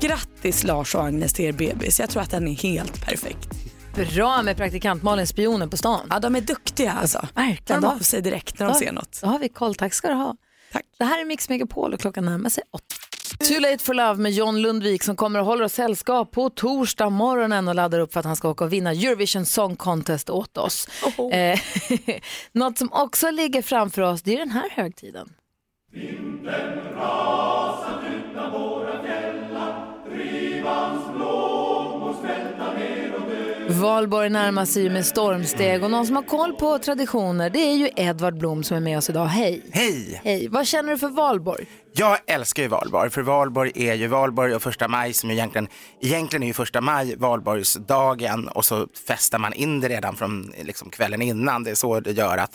[0.00, 2.00] Grattis Lars och Agnes till er bebis.
[2.00, 3.48] Jag tror att den är helt perfekt.
[4.14, 6.06] Bra med praktikant Malin, spionen på stan.
[6.10, 7.26] Ja, de är duktiga alltså.
[7.34, 7.82] Verkligen.
[7.82, 9.20] De av sig direkt när de Ja, ser något.
[9.22, 9.74] Då har vi koll.
[9.74, 10.36] Tack ska du ha.
[10.72, 10.82] Tack.
[10.98, 12.84] Det här är Mix Megapol och klockan närmar sig åtta.
[13.48, 17.10] Too late for love med John Lundvik som kommer och håller oss sällskap på torsdag
[17.10, 20.56] morgonen och laddar upp för att han ska åka och vinna Eurovision Song Contest åt
[20.58, 20.88] oss.
[21.32, 21.60] Eh,
[22.52, 25.28] Något som också ligger framför oss det är den här högtiden.
[33.70, 37.74] Valborg närmar sig ju med stormsteg och någon som har koll på traditioner det är
[37.74, 39.26] ju Edvard Blom som är med oss idag.
[39.26, 39.62] Hej!
[39.70, 40.20] Hej!
[40.24, 40.48] Hej!
[40.48, 41.66] Vad känner du för Valborg?
[41.92, 45.68] Jag älskar ju valborg, för valborg är ju valborg och första maj som egentligen,
[46.00, 50.90] egentligen är ju första maj valborgsdagen och så festar man in det redan från liksom,
[50.90, 51.64] kvällen innan.
[51.64, 52.50] Det är så det gör att,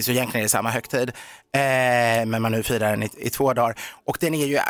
[0.00, 1.08] så egentligen är det samma högtid.
[1.54, 3.78] Eh, men man nu firar den i, i två dagar.
[4.04, 4.62] Och den är ju eh,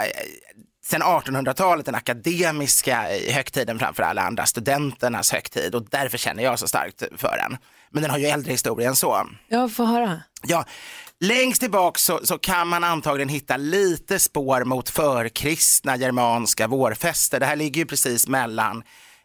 [0.84, 6.68] sen 1800-talet den akademiska högtiden framför alla andra, studenternas högtid och därför känner jag så
[6.68, 7.58] starkt för den.
[7.90, 9.26] Men den har ju äldre historia än så.
[9.48, 10.22] Jag får höra.
[10.42, 10.64] Ja,
[11.20, 17.40] längst tillbaka så, så kan man antagligen hitta lite spår mot förkristna germanska vårfester.
[17.40, 18.82] Det här ligger ju precis mellan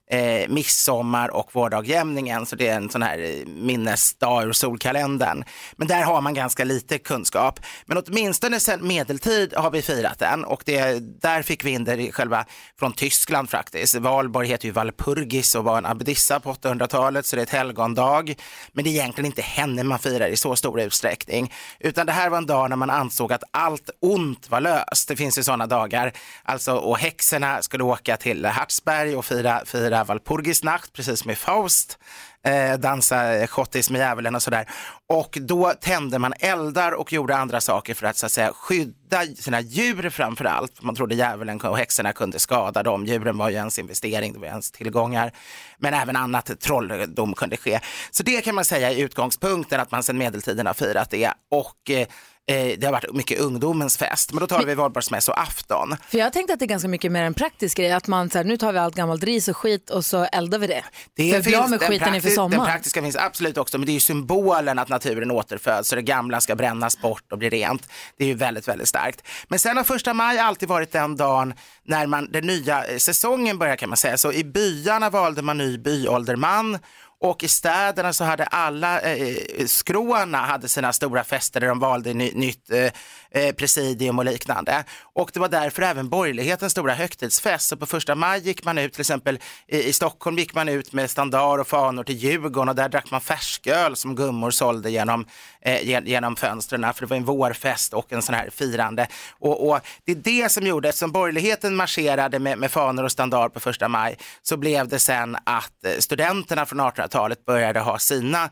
[0.09, 5.43] eh, midsommar och vårdagjämningen, så det är en sån här eh, minnesdag ur solkalendern.
[5.75, 7.59] Men där har man ganska lite kunskap.
[7.85, 12.11] Men åtminstone sedan medeltid har vi firat den och det, där fick vi in det
[12.11, 12.45] själva
[12.79, 13.95] från Tyskland faktiskt.
[13.95, 18.35] Valborg heter ju Valpurgis och var en abbedissa på 800-talet så det är ett helgondag.
[18.71, 21.53] Men det är egentligen inte henne man firar i så stor utsträckning.
[21.79, 25.07] Utan det här var en dag när man ansåg att allt ont var löst.
[25.07, 26.13] Det finns ju sådana dagar.
[26.43, 31.35] Alltså, och häxorna skulle åka till Hartsberg och fira, fira fira Walpurgisnacht, precis som i
[31.35, 31.97] Faust,
[32.43, 34.65] eh, dansa eh, schottis med djävulen och sådär.
[35.09, 39.25] Och då tände man eldar och gjorde andra saker för att så att säga skydda
[39.35, 40.81] sina djur framför allt.
[40.81, 43.05] Man trodde djävulen och häxorna kunde skada dem.
[43.05, 45.31] Djuren var ju ens investering, det var ens tillgångar.
[45.79, 47.79] Men även annat trolldom kunde ske.
[48.11, 51.31] Så det kan man säga är utgångspunkten att man sedan medeltiden har firat det.
[51.51, 52.07] Och eh,
[52.53, 54.31] det har varit mycket ungdomens fest.
[54.33, 55.95] Men då talar vi valborgsmässoafton.
[56.09, 57.91] För jag tänkte att det är ganska mycket mer en praktisk grej.
[57.91, 60.59] Att man så här, nu tar vi allt gammalt ris och skit och så eldar
[60.59, 60.83] vi det.
[61.15, 62.65] Det för av med skiten inför prakti- Den sommaren.
[62.65, 66.41] praktiska finns absolut också, men det är ju symbolen att naturen återföds så det gamla
[66.41, 67.87] ska brännas bort och bli rent.
[68.17, 69.21] Det är ju väldigt, väldigt starkt.
[69.47, 71.53] Men sen har första maj alltid varit den dagen
[71.85, 74.17] när man, den nya eh, säsongen börjar kan man säga.
[74.17, 76.79] Så i byarna valde man ny byålderman
[77.19, 81.79] och i städerna så hade alla eh, eh, skråarna hade sina stora fester där de
[81.79, 82.91] valde ny, nytt eh,
[83.37, 84.83] eh, presidium och liknande.
[85.13, 87.67] Och det var därför även borgerlighetens stora högtidsfest.
[87.67, 90.93] Så på första maj gick man ut, till exempel i, i Stockholm gick man ut
[90.93, 95.25] med standar och fanor till Djurgården och där drack man färsköl som gummor sålde genom,
[95.61, 99.07] eh, gen- genom fönstren för det var en vårfest och en sån här firande.
[99.39, 103.49] Och, och det är det som gjorde, eftersom borgerligheten marscherade med, med fanor och standar
[103.49, 108.49] på första maj så blev det sen att eh, studenterna från 1800-talet började ha sina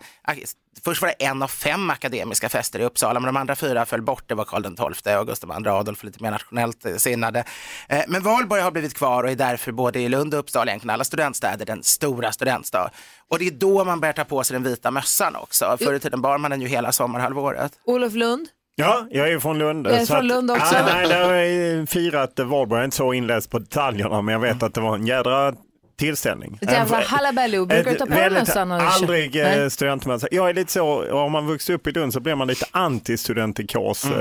[0.83, 4.01] Först var det en av fem akademiska fester i Uppsala, men de andra fyra föll
[4.01, 4.23] bort.
[4.27, 7.43] Det var Karl XII och Gustav II Adolf, lite mer nationellt eh, sinnade.
[7.89, 10.93] Eh, Men Valborg har blivit kvar och är därför både i Lund och Uppsala, egentligen
[10.93, 12.89] alla studentstäder, den stora studentstad.
[13.31, 15.77] Och det är då man börjar ta på sig den vita mössan också.
[15.79, 17.71] Förr i tiden bar man den ju hela sommarhalvåret.
[17.85, 18.47] Olof Lund?
[18.75, 19.87] Ja, jag är ju från Lund.
[19.87, 20.75] Jag är så från Lund också.
[20.75, 24.33] Ja, nej, där har jag firat Valborg, jag är inte så inläst på detaljerna, men
[24.33, 25.53] jag vet att det var en jädra
[25.97, 26.59] tillställning.
[26.61, 27.65] Ett jävla En- halabaloo.
[27.65, 28.71] Brukar du ta på dig mössan?
[28.71, 30.27] Aldrig eh, studentmössa.
[30.31, 34.05] Jag är lite så, om man vuxit upp i Lund så blir man lite anti-studentikos.
[34.05, 34.19] Mm.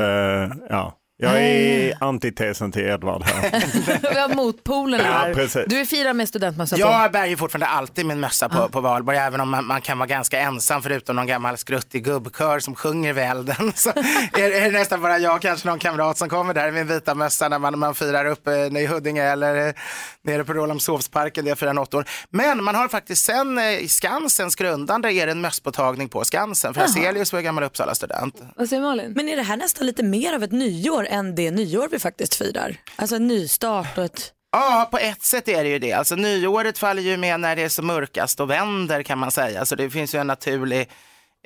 [0.51, 0.99] Eh, ja.
[1.17, 3.65] Jag är antitesen till Edvard här.
[4.13, 5.35] Vi har motpolen Ja, här.
[5.35, 5.65] precis.
[5.67, 6.81] Du är firar med studentmössa på.
[6.81, 9.99] Jag bär ju fortfarande alltid min mössa på, på valborg, även om man, man kan
[9.99, 13.73] vara ganska ensam förutom någon gammal skruttig gubbkör som sjunger vid elden.
[13.75, 13.91] Så
[14.33, 17.15] är, är det nästan bara jag och kanske någon kamrat som kommer där med vita
[17.15, 19.75] mössa när man, man firar upp eh, i Huddinge eller eh,
[20.23, 21.95] nere på Rålambshovsparken där jag firar något
[22.31, 26.75] Men man har faktiskt sen eh, i Skansens grundande är det en mösspåtagning på Skansen.
[26.75, 26.89] För Jaha.
[26.89, 28.43] Hazelius var ju gammal Uppsala-student.
[28.57, 29.13] Vad säger Malin?
[29.17, 32.35] Men är det här nästan lite mer av ett nyår än det nyår vi faktiskt
[32.35, 32.77] firar?
[32.97, 34.33] Alltså en nystart och ett...
[34.53, 35.93] Ja, på ett sätt är det ju det.
[35.93, 39.65] Alltså nyåret faller ju med när det är som mörkast och vänder kan man säga.
[39.65, 40.89] Så det finns ju en naturlig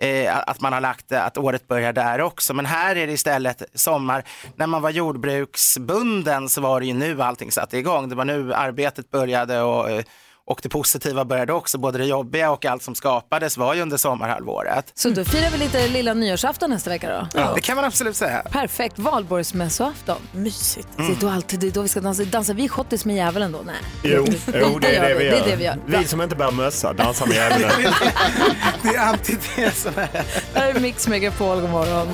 [0.00, 2.54] eh, att man har lagt det, att året börjar där också.
[2.54, 4.24] Men här är det istället sommar.
[4.56, 8.08] När man var jordbruksbunden så var det ju nu allting satte igång.
[8.08, 10.04] Det var nu arbetet började och, eh,
[10.48, 11.78] och det positiva började också.
[11.78, 14.92] Både det jobbiga och allt som skapades var ju under sommarhalvåret.
[14.94, 17.40] Så då firar vi lite lilla nyårsafton nästa vecka då?
[17.40, 17.52] Ja.
[17.54, 18.42] Det kan man absolut säga.
[18.50, 20.16] Perfekt, valborgsmässoafton.
[20.32, 20.88] Mysigt.
[20.96, 22.24] Det är då alltid det är då vi ska dansa.
[22.24, 23.58] Dansar vi schottis med djävulen då?
[23.66, 23.74] Nej.
[24.02, 24.26] Jo,
[24.60, 25.32] jo det, är det, vi gör.
[25.32, 25.76] Det är det vi gör.
[25.86, 27.92] Vi som inte bär mössa dansar med djävulen.
[28.82, 29.92] Det är antitesen.
[29.94, 32.08] Det här är Mix Megapol, god morgon.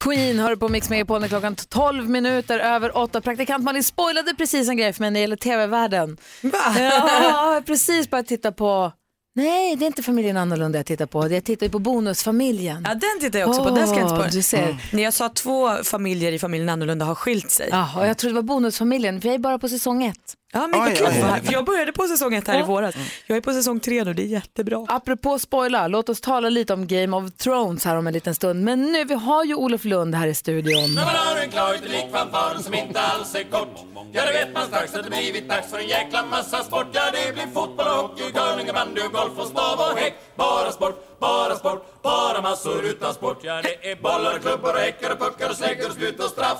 [0.00, 3.20] Queen hör på Mix Megapol när klockan 12 minuter över 8.
[3.20, 6.16] Praktikant Malin spoilade precis en grej för mig när det gäller tv-världen.
[6.42, 6.58] Va?
[6.78, 8.92] Ja, precis börjat titta på
[9.34, 11.28] Nej, det är inte familjen annorlunda jag tittar på.
[11.28, 12.86] Jag tittar ju på Bonusfamiljen.
[12.88, 13.70] Ja, den tittar jag också på.
[13.70, 14.30] Den ska jag inte på.
[14.30, 14.76] Du ser.
[14.92, 17.68] När jag sa två familjer i familjen annorlunda har skilt sig.
[17.70, 20.34] Ja, och jag trodde det var Bonusfamiljen, för jag är bara på säsong ett.
[20.52, 21.06] Ja, men vad kul.
[21.44, 22.60] För jag började på säsong ett här Ja.
[22.60, 22.94] i våras.
[23.26, 24.86] Jag är på säsong tre nu, det är jättebra.
[24.88, 28.64] Apropå spoila, låt oss tala lite om Game of Thrones här om en liten stund.
[28.64, 30.94] Men nu, vi har ju Olof Lund här i studion.
[30.94, 33.76] När man hör en klar utelik fanfaren som inte alls är kort
[34.12, 37.02] Ja, det vet man strax att det blivit dags för en jäkla massa sport Ja,
[37.12, 40.72] det blir fotboll och hockey, curling och bandy och golf och stav och häck Bara
[40.72, 45.10] sport, bara sport, bara massor utan sport Ja, det är bollar och klubbor och häckar
[45.12, 46.58] och puckar och släggor och spjut och straff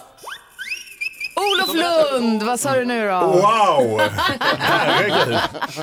[1.41, 3.20] Olof Lund, vad sa du nu då?
[3.20, 4.01] Wow!
[4.59, 5.38] Herregud.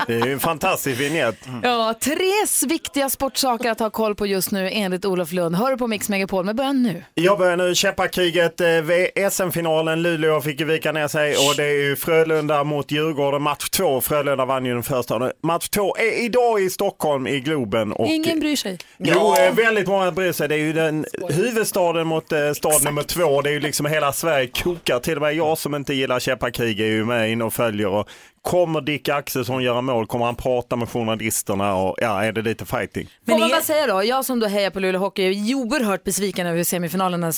[0.06, 1.36] Det är ju en fantastisk vignett.
[1.62, 5.56] Ja, tre viktiga sportsaker att ha koll på just nu enligt Olof Lund.
[5.56, 7.04] Hör du på Mix Megapol, men börja nu.
[7.14, 11.82] Jag börjar nu Käppakriget, eh, SM-finalen, Luleå fick ju vika ner sig och det är
[11.88, 14.00] ju Frölunda mot Djurgården, match två.
[14.00, 15.32] Frölunda vann ju den första.
[15.42, 17.92] Match två är idag i Stockholm i Globen.
[17.92, 18.78] Och, Ingen bryr sig.
[18.98, 20.48] Jo, eh, väldigt många bryr sig.
[20.48, 23.42] Det är ju den huvudstaden mot eh, stad nummer två.
[23.42, 24.98] Det är ju liksom hela Sverige kokar.
[24.98, 27.88] Till och med jag som inte gillar käppakrig är ju med in och följer.
[27.88, 28.08] Och
[28.42, 30.06] kommer Dick Axelsson göra mål?
[30.06, 31.74] Kommer han prata med journalisterna?
[31.76, 33.08] Och ja, är det lite fighting?
[33.28, 36.46] Får man bara säga då, jag som då hejar på Luleå Hockey är oerhört besviken
[36.46, 37.32] över hur semifinalerna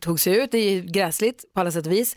[0.00, 0.52] tog sig ut.
[0.52, 2.16] Det är gräsligt på alla sätt och vis.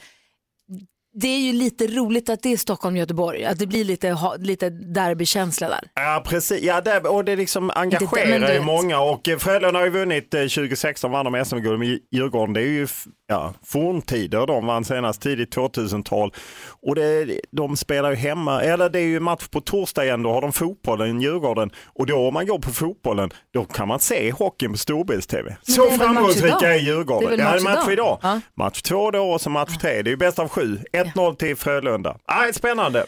[1.15, 5.69] det är ju lite roligt att det är Stockholm-Göteborg, att det blir lite, lite derbykänsla
[5.69, 5.82] där.
[5.95, 6.61] Ja, precis.
[6.63, 10.34] Ja, det, och det liksom men engagerar ju många och eh, Frölunda har ju vunnit
[10.34, 12.53] eh, 2016, vann de SM-guld med Djurgården.
[12.53, 12.88] Det är ju
[13.34, 16.34] ja, forntider, de vann senast tidigt 2000-tal.
[16.81, 20.34] Och det, de spelar ju hemma, eller det är ju match på torsdag igen, då
[20.34, 21.71] har de fotbollen i Djurgården.
[21.86, 25.57] Och då om man går på fotbollen, då kan man se hockeyn på storbilds-tv.
[25.61, 27.38] Så match framgångsrika är Djurgården.
[27.38, 28.19] Det är väl ja, match match idag?
[28.21, 28.41] idag.
[28.57, 30.01] Match två då och så match tre.
[30.01, 30.79] Det är ju bäst av sju.
[30.93, 32.17] 1-0 till Frölunda.
[32.25, 33.05] Ah, spännande.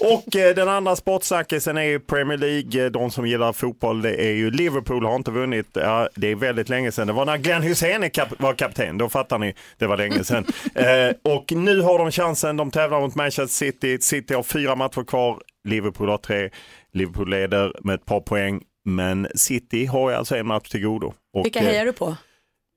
[0.00, 2.84] Och eh, den andra sportsnackisen är ju Premier League.
[2.84, 5.66] Eh, De som gillar fotboll, det är ju Liverpool har inte vunnit.
[5.72, 7.06] Ja, det är väldigt länge sedan.
[7.06, 8.98] Det var när Glenn Hysén kap- var kapten.
[8.98, 10.44] Då fattar ni, det var länge sedan.
[10.74, 12.56] eh, och nu har de chansen.
[12.56, 13.98] De tävlar mot Manchester City.
[14.00, 15.40] City har fyra matcher kvar.
[15.68, 16.50] Liverpool har tre.
[16.92, 18.62] Liverpool leder med ett par poäng.
[18.84, 21.12] Men City har ju alltså en match till godo.
[21.34, 22.16] Och, Vilka eh, hejar du på?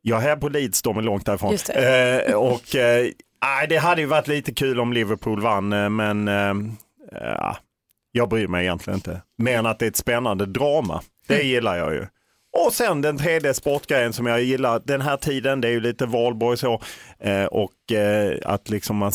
[0.01, 1.53] jag är här på Leeds, de är långt därifrån.
[1.75, 3.07] Eh, och, eh,
[3.43, 6.53] nej, det hade ju varit lite kul om Liverpool vann, eh, men eh,
[7.11, 7.57] ja,
[8.11, 9.21] jag bryr mig egentligen inte.
[9.37, 11.01] Mer än att det är ett spännande drama.
[11.27, 12.07] Det gillar jag ju.
[12.53, 16.05] Och sen den tredje sportgrejen som jag gillar den här tiden, det är ju lite
[16.05, 16.81] valborg så.
[17.19, 19.11] Eh, och eh, att liksom man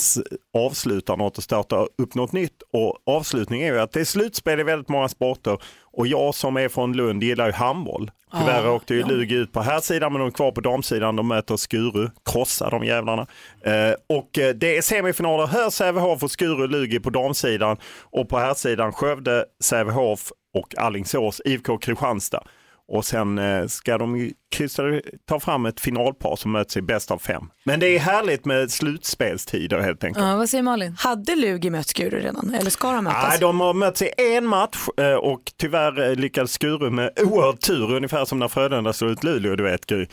[0.59, 2.63] avslutar något och startar upp något nytt.
[2.73, 5.59] Och avslutning är ju att det är slutspel i väldigt många sporter.
[5.93, 8.11] Och jag som är från Lund gillar ju handboll.
[8.33, 11.17] Tyvärr Ja, åkte ju Lugi ut på här sidan men de är kvar på damsidan.
[11.17, 13.27] De möter Skuru, krossar de jävlarna.
[13.65, 17.77] Eh, och eh, det är semifinaler här, Sävehof och Skuru, Lugi på damsidan.
[18.03, 22.43] Och på här sidan Skövde, Sävehof och Alingsås, IFK Kristianstad.
[22.89, 24.83] Och sen eh, ska de kryssa,
[25.29, 27.43] ta fram ett finalpar som möts i bäst av fem.
[27.65, 30.27] Men det är härligt med slutspelstider helt enkelt.
[30.27, 30.97] Ja, vad säger Malin?
[30.99, 33.25] Hade Lugi mött Skuru redan eller ska de mötas?
[33.29, 37.61] Nej, de har mötts i en match eh, och tyvärr eh, lyckades Skuru med oerhört
[37.61, 40.07] tur, ungefär som när Frölunda slog ut Luleå, du vet Gry.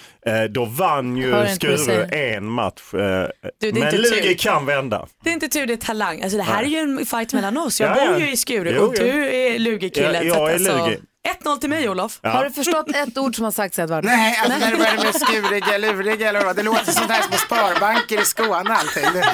[0.49, 2.81] Då vann ju Skuru en match.
[2.91, 4.33] Du, det är Men inte Lugi tur.
[4.33, 5.07] kan vända.
[5.23, 6.21] Det är inte tur det är talang.
[6.21, 6.65] Alltså det här Nej.
[6.65, 7.81] är ju en fight mellan oss.
[7.81, 9.03] Jag Ja, bor ju i Skuru Jo, och jo.
[9.05, 10.27] du är Lugi-killen.
[10.27, 10.97] Ja, jag är Lugi.
[11.43, 12.19] 1-0 till mig Olof.
[12.21, 12.29] Ja.
[12.29, 14.03] Har du förstått ett ord som har sagts Edvard?
[14.03, 17.37] Nej, alltså när det började med skuriga, luriga eller vad, det låter sånt här som
[17.37, 19.05] sparbanker i Skåne allting.
[19.13, 19.25] Det...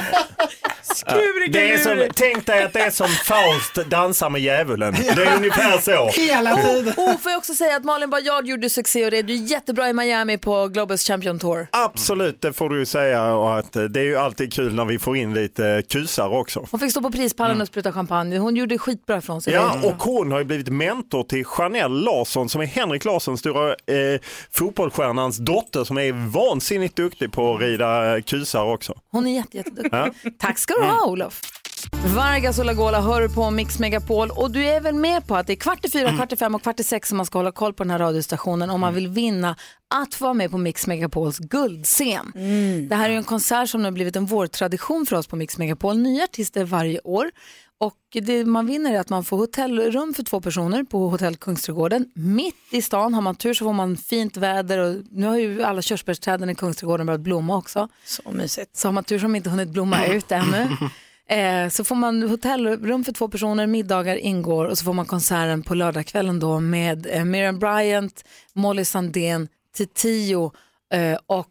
[1.51, 4.93] Det är som, tänk dig att det är som Faust dansar med djävulen.
[4.93, 6.09] Det är ungefär så.
[6.49, 9.33] Oh, oh, får jag också säga att Malin Baryard gjorde succé och det är du
[9.33, 11.67] är jättebra i Miami på Globus Champion Tour.
[11.71, 13.33] Absolut, det får du ju säga.
[13.33, 16.67] Och att det är ju alltid kul när vi får in lite kusar också.
[16.71, 18.37] Hon fick stå på prispallen och spruta champagne.
[18.37, 19.53] Hon gjorde skitbra ifrån sig.
[19.53, 21.45] Ja, och hon har ju blivit mentor till
[21.79, 24.21] Janelle Larsson som är Henrik Larssons stora eh,
[24.51, 28.93] fotbollsstjärnans dotter som är vansinnigt duktig på att rida kusar också.
[29.11, 29.89] Hon är jätte, jätteduktig.
[29.91, 30.09] Ja.
[30.39, 31.41] Tack ska du ha Olof.
[32.15, 35.53] Vargas och Lagola hör på Mix Megapol och du är väl med på att det
[35.53, 37.51] är kvart i fyra, kvart i fem och kvart i sex som man ska hålla
[37.51, 39.55] koll på den här radiostationen om man vill vinna
[39.87, 42.31] att vara med på Mix Megapols guldscen.
[42.89, 45.57] Det här är en konsert som nu har blivit en vårtradition för oss på Mix
[45.57, 45.97] Megapol.
[45.97, 47.31] Nya artister varje år.
[47.81, 52.11] Och det man vinner är att man får hotellrum för två personer på Hotell Kungsträdgården.
[52.15, 55.63] Mitt i stan, har man tur så får man fint väder och nu har ju
[55.63, 57.87] alla körsbärsträden i Kungsträdgården börjat blomma också.
[58.05, 58.77] Så mysigt.
[58.77, 60.67] Så har man tur som inte hunnit blomma ut ännu.
[61.29, 65.63] Eh, så får man hotellrum för två personer, middagar ingår och så får man konserten
[65.63, 68.23] på lördagskvällen då med eh, Miriam Bryant,
[68.53, 70.51] Molly Sandén, Titiyo
[70.93, 71.47] eh, och...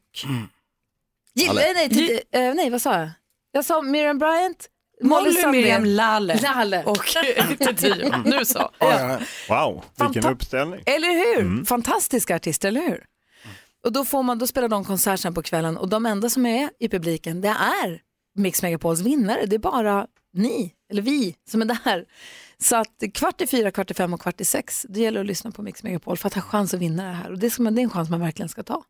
[1.46, 1.68] Lalle.
[1.70, 3.10] eh, nej, Titi- eh, nej, vad sa jag?
[3.52, 4.66] Jag sa Miriam Bryant,
[5.02, 6.38] Molly Molly, Sandén, Miriam, Lalle.
[6.42, 6.84] Lalle.
[6.84, 7.04] Och
[7.58, 8.12] Titiyo.
[8.24, 8.70] Nu så.
[8.78, 9.18] Ja.
[9.48, 10.80] Wow, vilken Fanta- uppställning.
[10.86, 11.40] Eller hur?
[11.44, 11.66] Mm.
[11.66, 13.04] Fantastiska artister, eller hur?
[13.84, 16.46] Och då, får man, då spelar de konsert sen på kvällen och de enda som
[16.46, 17.48] är i publiken det
[17.84, 18.00] är
[18.38, 19.46] Mix Megapols vinnare.
[19.46, 22.04] Det är bara ni, eller vi, som är där.
[22.60, 25.26] Så att kvart i fyra, kvart i fem och kvart i sex, det gäller att
[25.26, 27.30] lyssna på Mix Megapol för att ha chans att vinna det här.
[27.30, 28.82] Och det, ska man, det är en chans man verkligen ska ta.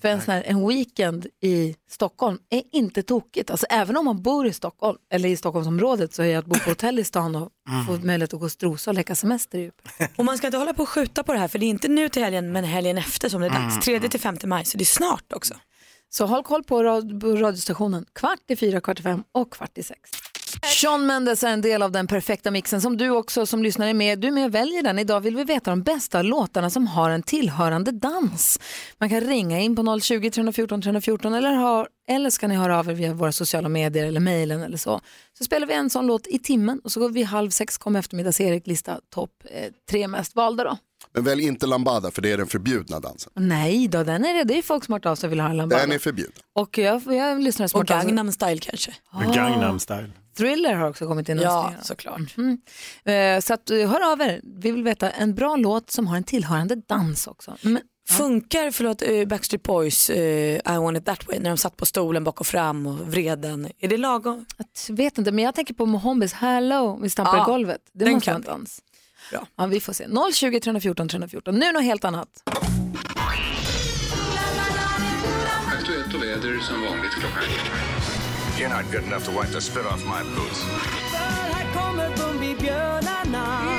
[0.00, 3.50] För en, sån här, en weekend i Stockholm är inte tokigt.
[3.50, 6.70] Alltså, även om man bor i Stockholm, eller i Stockholmsområdet, så är att bo på
[6.70, 7.48] hotell i stan och
[7.86, 9.70] få möjlighet att gå och strosa och leka semester ju
[10.16, 11.88] Och man ska inte hålla på och skjuta på det här för det är inte
[11.88, 13.84] nu till helgen men helgen efter som det är dags.
[13.84, 15.54] 3 till 5 maj så det är snart också.
[16.14, 19.82] Så håll koll på, rad, radiostationen kvart i fyra, kvart i fem och kvart i
[19.82, 20.10] sex.
[20.80, 23.94] Sean Mendes är en del av den perfekta mixen som du också som lyssnare är
[23.94, 24.18] med.
[24.18, 24.98] Du är med och väljer den.
[24.98, 28.60] Idag vill vi veta de bästa låtarna som har en tillhörande dans.
[28.98, 32.90] Man kan ringa in på 020 314 314 eller, ha, eller ska ni höra av
[32.90, 35.00] er via våra sociala medier eller mejlen eller så.
[35.38, 37.98] Så spelar vi en sån låt i timmen och så går vi halv sex, kommer
[37.98, 40.78] eftermiddags-Erik lista topp eh, tre mest valda då.
[41.14, 43.32] Men välj inte lambada för det är den förbjudna dansen.
[43.36, 44.44] Nej då, den är det.
[44.44, 45.82] Det är folk som har hört av sig och vill ha en lambada.
[45.82, 46.32] Den är förbjuden.
[46.54, 47.86] Och jag, jag lyssnar som Och.
[47.86, 48.94] Gangnam style kanske.
[49.10, 49.32] Ah.
[49.32, 50.10] Gangnam style.
[50.36, 52.36] Thriller har också kommit in Ja, såklart.
[52.36, 52.58] Mm.
[53.36, 54.40] Eh, Så att, eh, hör av er.
[54.42, 57.56] Vi vill veta en bra låt som har en tillhörande dans också.
[57.62, 61.76] Men Funkar, förlåt, eh, Backstreet Boys eh, I want it that way när de satt
[61.76, 63.68] på stolen bak och fram och vred den.
[63.78, 64.44] Är det lagom?
[64.88, 67.80] Jag vet inte, men jag tänker på Mohombis Hello, vi stampar Ja, i golvet.
[67.92, 68.80] Det den måste kan vara en dans.
[69.56, 70.06] Ja, vi får se.
[70.34, 71.54] 020 314 314.
[71.54, 72.28] Nu något helt annat.
[75.66, 77.42] Aktuellt och väder som vanligt klockan
[78.58, 80.62] You're not good enough to wipe the spit off my boots.
[81.52, 83.71] Här kommer Bumbibjörnarna.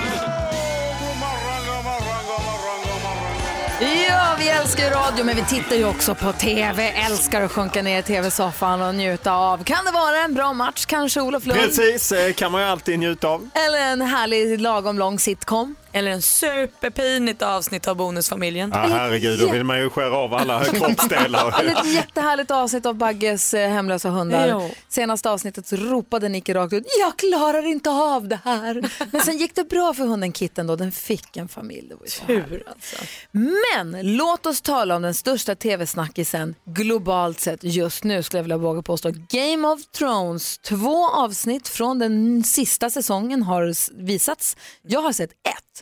[4.13, 6.89] Ja, vi älskar ju radio men vi tittar ju också på TV.
[6.89, 9.63] Älskar att sjunka ner i TV-soffan och njuta av.
[9.63, 11.59] Kan det vara en bra match kanske, Olof Lund?
[11.59, 13.49] Precis, eh, kan man ju alltid njuta av.
[13.53, 15.75] Eller en härlig lagom lång sitcom?
[15.93, 18.71] Eller en superpinigt avsnitt av Bonusfamiljen.
[18.73, 21.59] Ja, herregud, då vill man ju skära av alla kroppsdelar.
[21.59, 24.47] Eller ett jättehärligt avsnitt av Bagges eh, hemlösa hundar.
[24.47, 24.69] Jo.
[24.89, 28.89] Senaste avsnittet så ropade Nicky rakt ut, jag klarar inte av det här.
[29.11, 31.89] Men sen gick det bra för hunden Kitten då, den fick en familj.
[31.89, 32.95] Det var ju så Tur alltså.
[33.31, 38.57] Men låt oss tala om den största tv-snackisen globalt sett just nu skulle jag vilja
[38.57, 39.11] våga påstå.
[39.29, 43.73] Game of Thrones, två avsnitt från den sista säsongen har
[44.03, 44.57] visats.
[44.81, 45.72] Jag har sett ett.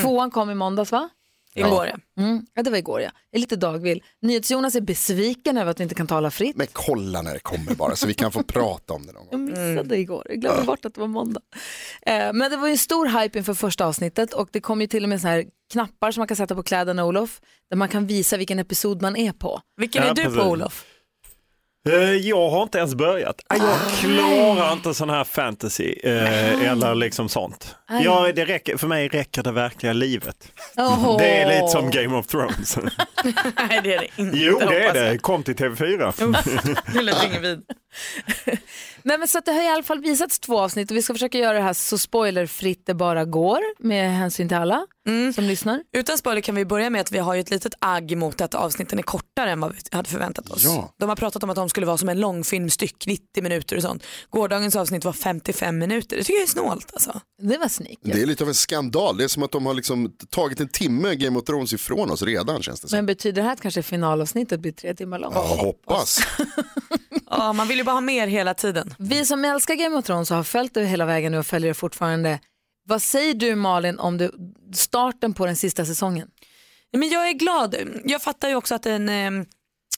[0.00, 1.08] Tvåan kom i måndags va?
[1.54, 2.22] Igår ja.
[2.22, 3.10] Mm, ja, det var igår ja.
[3.30, 4.02] Jag är lite dagvill.
[4.22, 6.56] NyhetsJonas är besviken över att vi inte kan tala fritt.
[6.56, 9.30] Men kolla när det kommer bara så vi kan få prata om det någon gång.
[9.30, 11.40] Jag missade igår, jag glömde bort att det var måndag.
[12.02, 14.86] Eh, men det var ju en stor hype inför första avsnittet och det kom ju
[14.86, 17.88] till och med så här knappar som man kan sätta på kläderna Olof, där man
[17.88, 19.60] kan visa vilken episod man är på.
[19.76, 20.38] Vilken Ja, är du precis.
[20.38, 20.84] på Olof?
[21.86, 23.40] Eh, Jag har inte ens börjat.
[23.48, 27.76] Ah, Jag klarar inte sån här fantasy eh, eller liksom sånt.
[27.90, 28.04] Nej.
[28.04, 30.36] Ja, det räcker, för mig räcker det verkliga livet.
[30.76, 31.16] Åh.
[31.18, 32.76] Det är lite som Game of Thrones.
[33.68, 34.36] Nej det är det inte.
[34.38, 35.06] jo, det är det.
[35.06, 35.22] jag.
[35.22, 36.36] Kom till TV4.
[36.94, 37.62] Det lät ingen vid.
[39.06, 41.14] Nej, men så att det har i alla fall visats två avsnitt och vi ska
[41.14, 44.86] försöka göra det här så spoilerfritt det bara går med hänsyn till alla
[45.34, 45.82] som lyssnar.
[45.92, 48.54] Utan spoiler kan vi börja med att vi har ju ett litet agg mot att
[48.54, 50.64] avsnitten är kortare än vad vi hade förväntat oss.
[50.64, 50.94] Ja.
[50.98, 54.02] De har pratat om att de skulle vara som en långfilmstyck, 90 minuter och sånt.
[54.30, 56.16] Gårdagens avsnitt var 55 minuter.
[56.16, 57.20] Det tycker jag är snålt alltså.
[57.42, 57.98] Det var sneak.
[58.02, 59.16] Det är lite av en skandal.
[59.16, 62.22] Det är som att de har liksom tagit en timme Game of Thrones ifrån oss
[62.22, 62.96] redan känns det som.
[62.96, 65.34] Men betyder det här att kanske finalavsnittet blir tre timmar långt?
[65.34, 66.20] Ja, hoppas.
[67.30, 68.94] Ja, man vill ju bara ha mer hela tiden.
[68.98, 71.68] Vi som älskar Game of Thrones och har följt det hela vägen nu och följer
[71.68, 72.40] det fortfarande.
[72.88, 74.32] Vad säger du Malin om du,
[74.74, 76.28] starten på den sista säsongen?
[76.92, 77.76] Men jag är glad.
[78.04, 79.46] Jag fattar ju också att en, eh,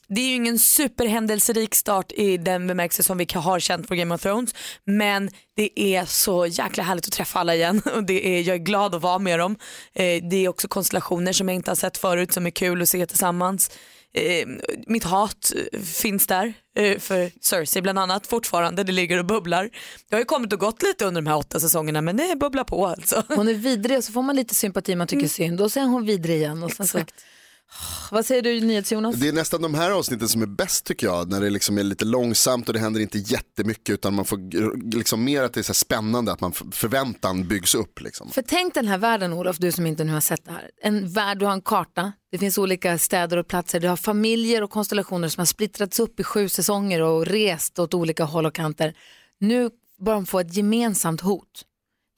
[0.07, 4.15] det är ju ingen superhändelserik start i den bemärkelse som vi har känt på Game
[4.15, 4.55] of Thrones.
[4.85, 8.59] Men det är så jäkla härligt att träffa alla igen och det är, jag är
[8.59, 9.55] glad att vara med dem.
[9.93, 12.89] Eh, det är också konstellationer som jag inte har sett förut som är kul att
[12.89, 13.71] se tillsammans.
[14.13, 14.47] Eh,
[14.87, 18.83] mitt hat eh, finns där eh, för Cersei bland annat fortfarande.
[18.83, 19.69] Det ligger och bubblar.
[20.09, 22.63] Det har ju kommit och gått lite under de här åtta säsongerna men det bubblar
[22.63, 23.23] på alltså.
[23.27, 25.87] Hon är vidrig och så får man lite sympati man tycker synd och sen är
[25.87, 26.63] hon vidrig igen.
[26.63, 26.99] Och sen så,
[28.11, 29.15] vad säger du NyhetsJonas?
[29.15, 31.29] Det är nästan de här avsnitten som är bäst tycker jag.
[31.29, 34.39] När det liksom är lite långsamt och det händer inte jättemycket utan man får
[34.95, 38.01] liksom mer att det är så spännande att man förväntan byggs upp.
[38.01, 38.29] Liksom.
[38.29, 40.71] För tänk den här världen Olof, du som inte nu har sett det här.
[40.81, 44.63] En värld, du har en karta, det finns olika städer och platser, du har familjer
[44.63, 48.53] och konstellationer som har splittrats upp i sju säsonger och rest åt olika håll och
[48.53, 48.93] kanter.
[49.39, 51.65] Nu börjar de få ett gemensamt hot.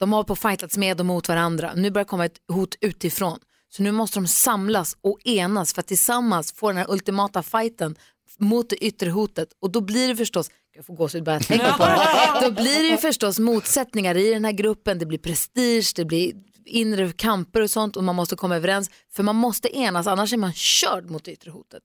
[0.00, 1.72] De har på fightats med och mot varandra.
[1.76, 3.38] Nu börjar komma ett hot utifrån.
[3.76, 7.96] Så nu måste de samlas och enas för att tillsammans få den här ultimata fighten
[8.38, 9.48] mot det yttre hotet.
[9.60, 12.82] Och då blir det förstås, jag får gåshud bara jag tänker på det, då blir
[12.82, 16.32] det ju förstås motsättningar i den här gruppen, det blir prestige, det blir
[16.64, 18.90] inre kamper och sånt och man måste komma överens.
[19.12, 21.82] För man måste enas, annars är man körd mot det yttre hotet.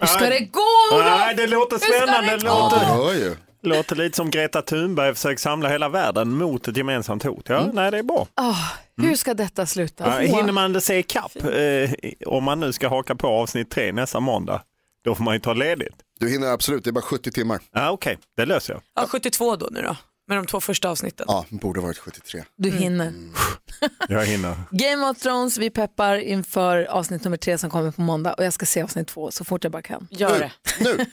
[0.00, 0.60] Hur ska det gå
[0.92, 1.04] Olof?
[1.04, 2.30] Nej, det låter spännande.
[2.30, 3.14] det Det gå?
[3.14, 7.48] Ja, låter, lite som Greta Thunberg försöker samla hela världen mot ett gemensamt hot.
[7.48, 8.26] Ja, nej, det är bra.
[8.34, 8.54] Ah,
[8.96, 10.04] hur ska detta sluta?
[10.22, 11.90] Ja, hinner man det se ikapp, eh,
[12.26, 14.62] om man nu ska haka på avsnitt tre nästa måndag,
[15.04, 15.94] då får man ju ta ledigt.
[16.20, 17.60] Du hinner absolut, det är bara 70 timmar.
[17.72, 18.82] Ja, Okej, det löser jag.
[18.94, 19.96] Ja, 72 då nu då,
[20.28, 21.26] med de två första avsnitten.
[21.28, 22.42] Ja, borde varit 73.
[22.56, 23.12] Du hinner.
[24.08, 24.54] Jag hinner.
[24.70, 28.52] Game of Thrones, vi peppar inför avsnitt nummer tre som kommer på måndag och jag
[28.52, 30.08] ska se avsnitt två så fort jag bara kan.
[30.10, 30.52] Gör det.
[30.80, 31.06] Nu,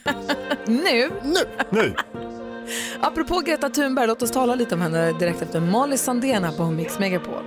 [0.66, 1.40] Nu, nu.
[1.70, 1.94] Nu!
[3.00, 6.70] apropå Greta Thunberg, låt oss tala lite om henne direkt efter Molly Sandén här på
[6.70, 7.42] Mix Megapol.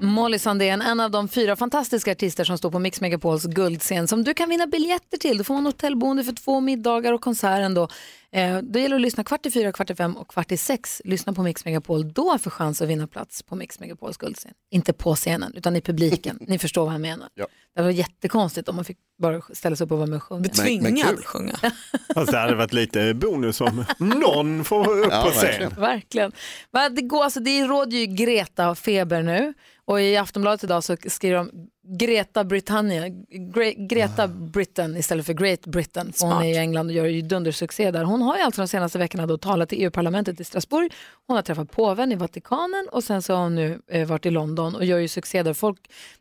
[0.00, 4.24] Molly Sandén, en av de fyra fantastiska artister som står på Mix Megapols guldscen som
[4.24, 5.38] du kan vinna biljetter till.
[5.38, 7.88] Då får man hotellboende för två middagar och konserten då.
[8.32, 10.56] Eh, då gäller det att lyssna kvart i fyra, kvart i fem och kvart i
[10.56, 11.02] sex.
[11.04, 14.52] Lyssna på Mix Megapol, då för chans att vinna plats på Mix Megapols guldscen.
[14.70, 16.38] Inte på scenen, utan i publiken.
[16.48, 17.28] Ni förstår vad jag menar.
[17.34, 17.46] Ja.
[17.76, 20.48] Det var jättekonstigt om man fick bara ställa sig upp och vara med och sjunga.
[20.82, 21.22] Men kul.
[21.24, 21.54] sjunga.
[22.14, 25.40] Fast det hade varit lite bonus om någon får upp Ja, på scen.
[25.48, 25.80] verkligen.
[25.80, 26.32] Verkligen.
[26.70, 29.54] Va, Det, går, alltså, det råder ju Greta-feber nu
[29.84, 31.50] och i Aftonbladet idag så skriver de
[31.84, 36.12] Greta Britannia, Gre- Greta Britain istället för Great Britain.
[36.12, 38.04] För hon är i England och gör ju dundersuccé där.
[38.04, 40.92] Hon har ju alltså de senaste veckorna då talat till EU-parlamentet i Strasbourg.
[41.26, 44.30] Hon har träffat påven i Vatikanen och sen så har hon nu eh, varit i
[44.30, 45.54] London och gör ju succé där.
[45.54, 45.78] Folk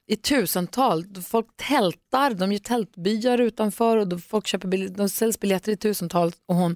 [0.07, 5.78] i tusental, folk tältar, de gör tältbyar utanför och folk köper de säljs biljetter i
[5.78, 6.76] tusental och hon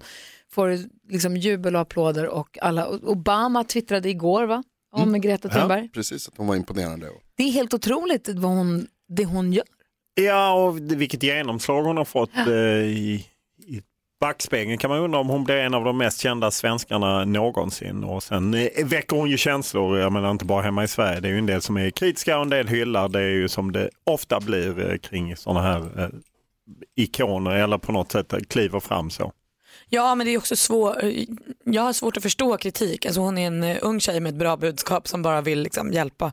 [0.52, 0.78] får
[1.10, 2.88] liksom jubel och applåder och alla.
[2.90, 4.64] Obama twittrade igår va?
[4.96, 5.82] Om Greta Thunberg.
[5.82, 7.10] Ja, precis, att hon var imponerande.
[7.38, 9.66] Det är helt otroligt vad hon, det hon gör.
[10.14, 13.26] Ja, och vilket genomslag hon har fått eh, i,
[13.68, 13.82] i
[14.20, 18.04] backspegeln kan man undra om hon blir en av de mest kända svenskarna någonsin.
[18.04, 21.20] Och sen eh, väcker hon ju känslor, jag menar inte bara hemma i Sverige.
[21.20, 23.10] Det är ju en del som är kritiska och en del hyllar.
[23.10, 26.10] Det är ju som det ofta blir eh, kring sådana här eh,
[26.96, 29.32] ikoner eller på något sätt kliver fram så.
[29.90, 30.96] Ja men det är också svårt,
[31.64, 33.06] jag har svårt att förstå kritik.
[33.06, 35.92] Alltså hon är en eh, ung tjej med ett bra budskap som bara vill liksom
[35.92, 36.32] hjälpa.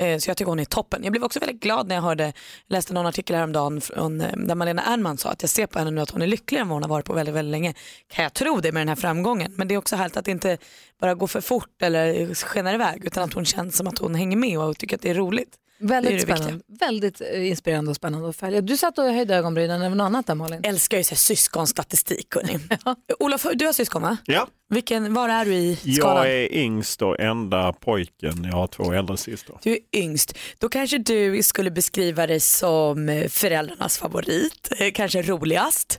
[0.00, 1.04] Eh, så jag tycker hon är toppen.
[1.04, 2.32] Jag blev också väldigt glad när jag hörde,
[2.68, 5.90] läste någon artikel häromdagen från, eh, där Malena Ernman sa att jag ser på henne
[5.90, 7.74] nu att hon är lyckligare än vad hon har varit på väldigt, väldigt länge.
[8.08, 9.52] Kan jag tro det med den här framgången?
[9.56, 10.58] Men det är också härligt att det inte
[11.00, 14.36] bara går för fort eller skenar iväg utan att hon känns som att hon hänger
[14.36, 15.56] med och tycker att det är roligt.
[15.80, 16.52] Väldigt det det spännande.
[16.52, 16.86] viktiga.
[16.86, 18.60] Väldigt eh, inspirerande och spännande att följa.
[18.60, 20.60] Du satt och höjde ögonbrynen över något annat där Malin.
[20.64, 22.26] Älskar ju så här syskonstatistik.
[23.18, 24.16] Olof, du har syskon va?
[24.24, 24.46] Ja.
[24.68, 26.16] Vilken, var är du i skalan?
[26.26, 28.44] Jag är yngst och enda pojken.
[28.44, 29.58] Jag har två äldre systrar.
[29.62, 30.38] Du är yngst.
[30.58, 35.98] Då kanske du skulle beskriva dig som eh, föräldrarnas favorit, eh, kanske roligast,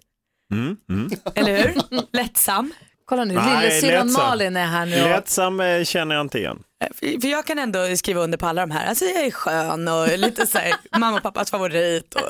[0.51, 1.11] Mm, mm.
[1.35, 1.81] eller hur?
[2.17, 2.73] Lättsam.
[3.11, 4.11] Kolla nu, lillasyrran.
[4.11, 5.03] Malin är här nu.
[5.03, 6.59] och- Lättsam eh, känner jag inte igen.
[6.83, 8.85] Eh, För jag kan ändå skriva under på alla de här.
[8.87, 12.21] Alltså jag är skön och lite så här, mamma och pappas favorit och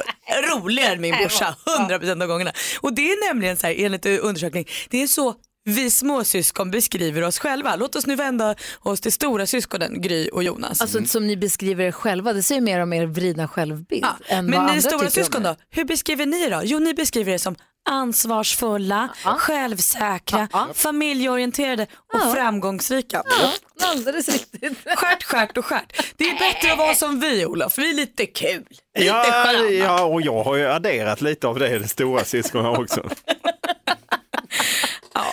[0.52, 1.56] roligare än min brorsa
[1.90, 2.52] 100% av gångerna.
[2.82, 7.40] Och det är nämligen så här enligt undersökning, det är så vi småsyskon beskriver oss
[7.40, 7.76] själva.
[7.76, 10.82] Låt oss nu vända oss till stora syskonen Gry och Jonas.
[10.82, 14.06] Alltså som ni beskriver er själva, det säger mer om er vridna självbild.
[14.28, 15.50] än vad Men andra ni stora tycker om syskon er.
[15.50, 16.62] då, hur beskriver ni då?
[16.64, 17.56] Jo ni beskriver er som
[17.90, 23.24] ansvarsfulla, självsäkra, familjeorienterade och framgångsrika.
[23.26, 23.52] Ja,
[23.88, 24.78] alldeles riktigt.
[24.96, 26.14] Skärt, skärt och skärt.
[26.18, 28.66] Det är bättre att vara som vi Olof, vi är lite kul.
[28.98, 29.70] Lite Ja, sköna.
[29.72, 33.10] ja, och jag har ju adderat lite av det, det stora syskonen också.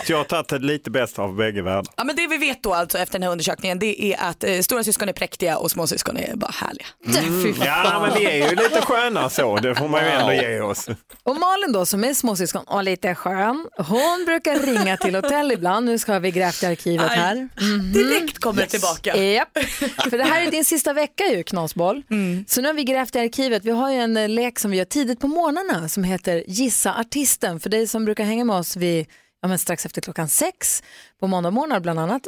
[0.07, 1.93] Så jag har tagit lite bäst av bägge världar.
[1.97, 4.61] Ja, men det vi vet då alltså efter den här undersökningen det är att eh,
[4.61, 6.87] stora syskon är präktiga och småsyskon är bara härliga.
[7.07, 7.55] Mm.
[7.65, 10.89] Ja, men vi är ju lite sköna så, det får man ju ändå ge oss.
[11.23, 15.87] Och Malin då som är småsyskon och lite skön, hon brukar ringa till hotell ibland.
[15.87, 17.49] Nu ska vi grävt i arkivet här.
[17.61, 17.93] Mhm.
[17.93, 19.17] Direkt kommer det tillbaka.
[19.17, 19.59] Japp.
[20.11, 22.03] För det här är din sista vecka ju, Knasboll.
[22.11, 22.45] Mm.
[22.49, 23.65] Så nu har vi grävt i arkivet.
[23.65, 26.95] Vi har ju en eh, lek som vi gör tidigt på morgnarna som heter Gissa
[26.95, 27.61] artisten.
[27.61, 29.07] För dig som brukar hänga med oss vid,
[29.43, 30.83] ja, men strax efter klockan sex
[31.21, 32.27] på måndagmorgnar bland annat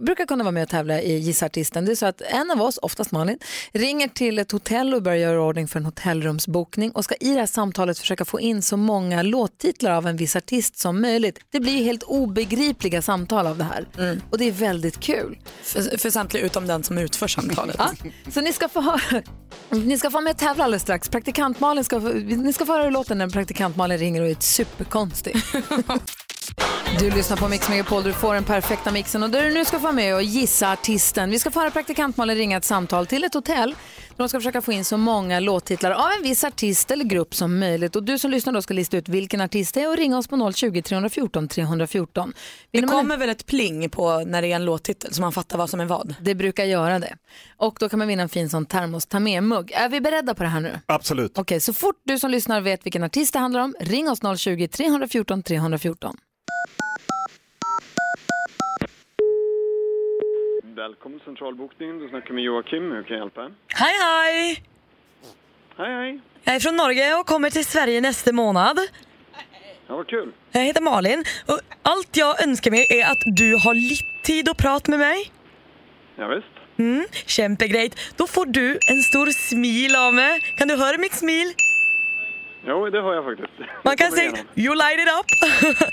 [0.00, 1.84] brukar kunna vara med och tävla i Gissa artisten.
[1.84, 3.38] Det är så att en av oss, oftast Malin,
[3.72, 7.38] ringer till ett hotell och börjar göra ordning för en hotellrumsbokning och ska i det
[7.40, 11.38] här samtalet försöka få in så många låttitlar av en viss artist som möjligt.
[11.50, 13.86] Det blir helt obegripliga samtal av det här
[14.30, 15.38] och det är väldigt kul.
[15.62, 17.76] För, för samtliga utom den som utför samtalet.
[17.78, 17.90] Ja,
[18.32, 19.22] så ni ska få höra,
[19.70, 21.08] ni ska få med och tävla alldeles strax.
[21.08, 24.28] Praktikant Malin ska, få- ni ska få höra hur låten när praktikant Malin ringer och
[24.28, 25.36] är superkonstig.
[26.98, 29.76] Du lyssnar på Mix Megapol, du får den perfekta mixen och där du nu ska
[29.78, 31.30] få vara med och gissa artisten.
[31.30, 33.70] Vi ska få höra praktikant Malin ringa ett samtal till ett hotell
[34.08, 37.34] där de ska försöka få in så många låttitlar av en viss artist eller grupp
[37.34, 37.96] som möjligt.
[37.96, 40.26] Och du som lyssnar då ska lista ut vilken artist det är och ringa oss
[40.28, 42.32] på 020 314 314.
[42.70, 45.20] Det Vinner man en- kommer väl ett pling på när det är en låttitel så
[45.20, 46.14] man fattar vad som är vad.
[46.20, 47.16] Det brukar göra det.
[47.56, 49.70] Och då kan man vinna en fin sån termos ta med-mugg.
[49.74, 50.80] Är vi beredda på det här nu?
[50.86, 51.38] Absolut.
[51.38, 54.68] Okej, så fort du som lyssnar vet vilken artist det handlar om, ring oss 020
[54.68, 56.16] 314 314.
[60.76, 61.98] Välkommen till centralbokningen.
[61.98, 62.92] Du snackar med Joakim.
[62.92, 63.40] Hur kan jag hjälpa?
[63.74, 64.62] Hej hej!
[65.76, 66.20] Hej, hej.
[66.44, 68.78] Jag är från Norge och kommer till Sverige nästa månad.
[69.86, 70.32] Ja, vad kul.
[70.52, 74.56] Jag heter Malin och allt jag önskar mig är att du har lite tid att
[74.56, 75.32] prata med mig.
[76.16, 76.78] Ja, visst.
[76.78, 77.98] Mm, kämpegrejt.
[78.16, 80.40] Då får du en stor smil av mig.
[80.58, 81.52] Kan du höra mitt smil?
[82.66, 83.52] Jo, det har jag faktiskt.
[83.84, 85.26] Man kan säga you light it up.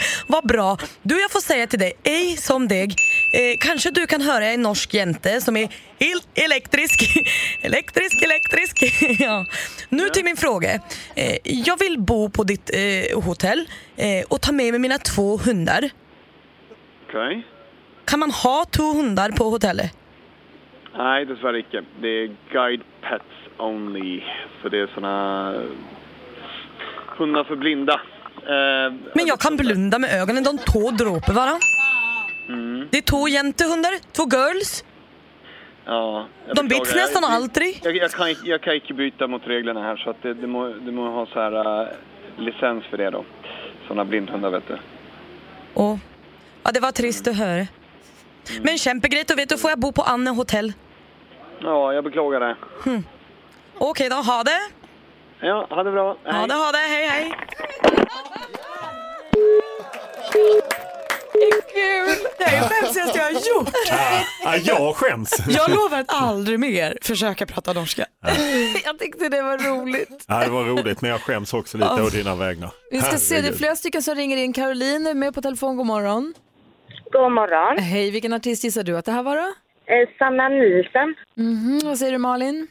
[0.28, 0.78] Vad bra.
[1.02, 2.84] Du, jag får säga till dig, ej som dig.
[3.34, 5.68] Eh, kanske du kan höra en norsk jente som är
[6.00, 7.18] helt elektrisk.
[7.62, 8.84] elektrisk, elektrisk.
[9.20, 9.46] ja.
[9.90, 10.74] Nu till min fråga.
[11.16, 15.38] Eh, jag vill bo på ditt eh, hotell eh, och ta med mig mina två
[15.38, 15.90] hundar.
[17.08, 17.48] Okej.
[18.06, 19.92] Kan man ha två hundar på hotellet?
[20.98, 21.84] Nej, dessvärre icke.
[22.02, 24.22] Det är guide pets only.
[24.62, 25.54] Så det är såna
[27.20, 27.94] hundar för blinda.
[27.94, 31.60] Eh, Men jag kan blunda med ögonen, de två dråper varann.
[32.50, 32.88] mm.
[32.92, 34.84] Det är två jentehundar, två girls.
[35.86, 37.80] Ja, De byts nästan Jag- aldrig.
[37.84, 40.68] Jag, jag, kan, jag kan inte byta mot reglerna här så att det, det, må,
[40.68, 41.88] det må ha så här äh,
[42.38, 43.26] licens för det då.
[43.88, 44.78] Sådana blindhundar vet du.
[45.74, 45.98] Åh.
[46.64, 47.68] Ja, det var trist att höra.
[48.62, 50.74] Men kämpegrejt, och vet du får jag bo på Anne hotell.
[51.62, 52.56] Ja, jag beklagar det.
[52.86, 53.04] Hm.
[53.78, 54.60] Okej då, ha det.
[55.42, 56.18] Ja, ha det bra.
[56.26, 57.34] Ha det, ha det, hej hej.
[61.74, 62.16] Kul!
[62.38, 63.70] Det är det skämsigaste jag har gjort.
[64.44, 65.34] Ja, jag skäms.
[65.50, 68.06] Jag lovar att aldrig mer försöka prata norska.
[68.86, 70.26] Jag tyckte det var roligt.
[70.28, 72.04] Ja, det var roligt, men jag skäms också lite Ja.
[72.06, 72.70] å dina vägnar.
[72.92, 74.54] Vi ska se, det är flera stycken som ringer in.
[74.54, 76.34] Caroline är med på telefon, god morgon.
[77.12, 77.78] God morgon.
[77.84, 79.42] Hej, vilken artist gissar du att det här var då?
[79.94, 81.16] Eh, Sanna Nielsen.
[81.36, 82.68] Mhm, vad säger du Malin?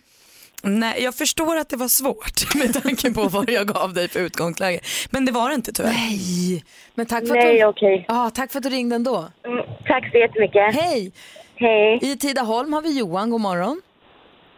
[0.63, 4.21] Nej, jag förstår att det var svårt med tanke på vad jag gav dig för
[4.21, 4.81] utgångsläge.
[5.11, 5.93] Men det var det inte tyvärr.
[5.93, 7.87] Nej, men tack för Nej, att du...
[7.87, 8.05] okej.
[8.09, 9.17] Ja, tack för att du ringde ändå.
[9.45, 10.75] Mm, tack så jättemycket.
[10.75, 11.13] Hej!
[11.57, 11.99] Hej.
[12.03, 13.81] I Tidaholm har vi Johan, god morgon.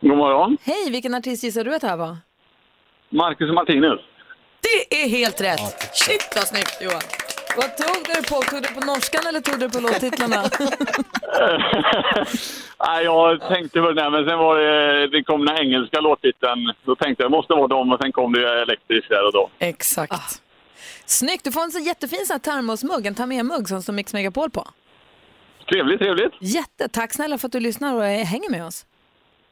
[0.00, 0.56] God morgon.
[0.62, 2.16] Hej, vilken artist gissar du att det här var?
[3.08, 4.00] Marcus och Martinus.
[4.62, 5.90] Det är helt rätt.
[5.92, 7.00] Shit vad snyggt Johan.
[7.56, 8.42] Vad tog du på?
[8.42, 10.42] Tog du på norskan eller tog du på låttitlarna?
[12.86, 16.72] Nej, jag tänkte på det men sen var det, det kom den engelska låttiteln.
[16.84, 19.50] Då tänkte jag det måste vara dem och sen kom det elektriskt där och då.
[19.58, 20.42] Exakt.
[21.06, 24.12] Snyggt, du får en så jättefin sån här termosmugg, en ta med-mugg som står Mix
[24.14, 24.68] Megapol på.
[25.72, 26.32] Trevligt, trevligt.
[26.40, 28.86] Jätte, tack snälla för att du lyssnar och eh, hänger med oss.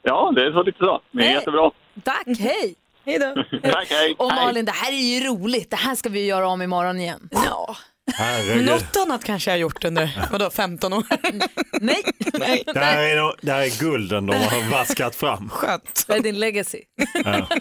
[0.03, 1.01] Ja, det är så lite så.
[1.12, 1.32] Är Hej.
[1.32, 1.70] jättebra.
[2.05, 2.74] Tack, hej!
[3.09, 3.34] Hej då.
[3.72, 4.14] Tack, hej.
[4.18, 4.44] Och hej.
[4.44, 5.70] Malin, det här är ju roligt.
[5.70, 7.28] Det här ska vi göra om imorgon igen.
[7.30, 7.76] Ja.
[8.12, 8.66] Herregud.
[8.66, 11.04] Något annat kanske jag har gjort under, vadå, 15 år?
[11.80, 12.02] Nej.
[12.38, 12.62] Nej.
[12.66, 15.48] Det här är, no- det här är gulden de har vaskat fram.
[15.50, 16.04] Skönt.
[16.06, 16.80] Det är din legacy.
[17.24, 17.48] Ja.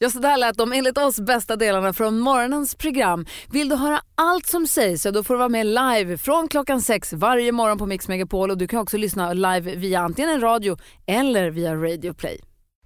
[0.00, 3.26] Ja, så där lät de enligt oss bästa delarna från morgonens program.
[3.52, 6.82] Vill du höra allt som sägs så då får du vara med live från klockan
[6.82, 10.40] sex varje morgon på Mix Megapol och du kan också lyssna live via antingen en
[10.40, 10.76] radio
[11.06, 12.40] eller via Radio Play.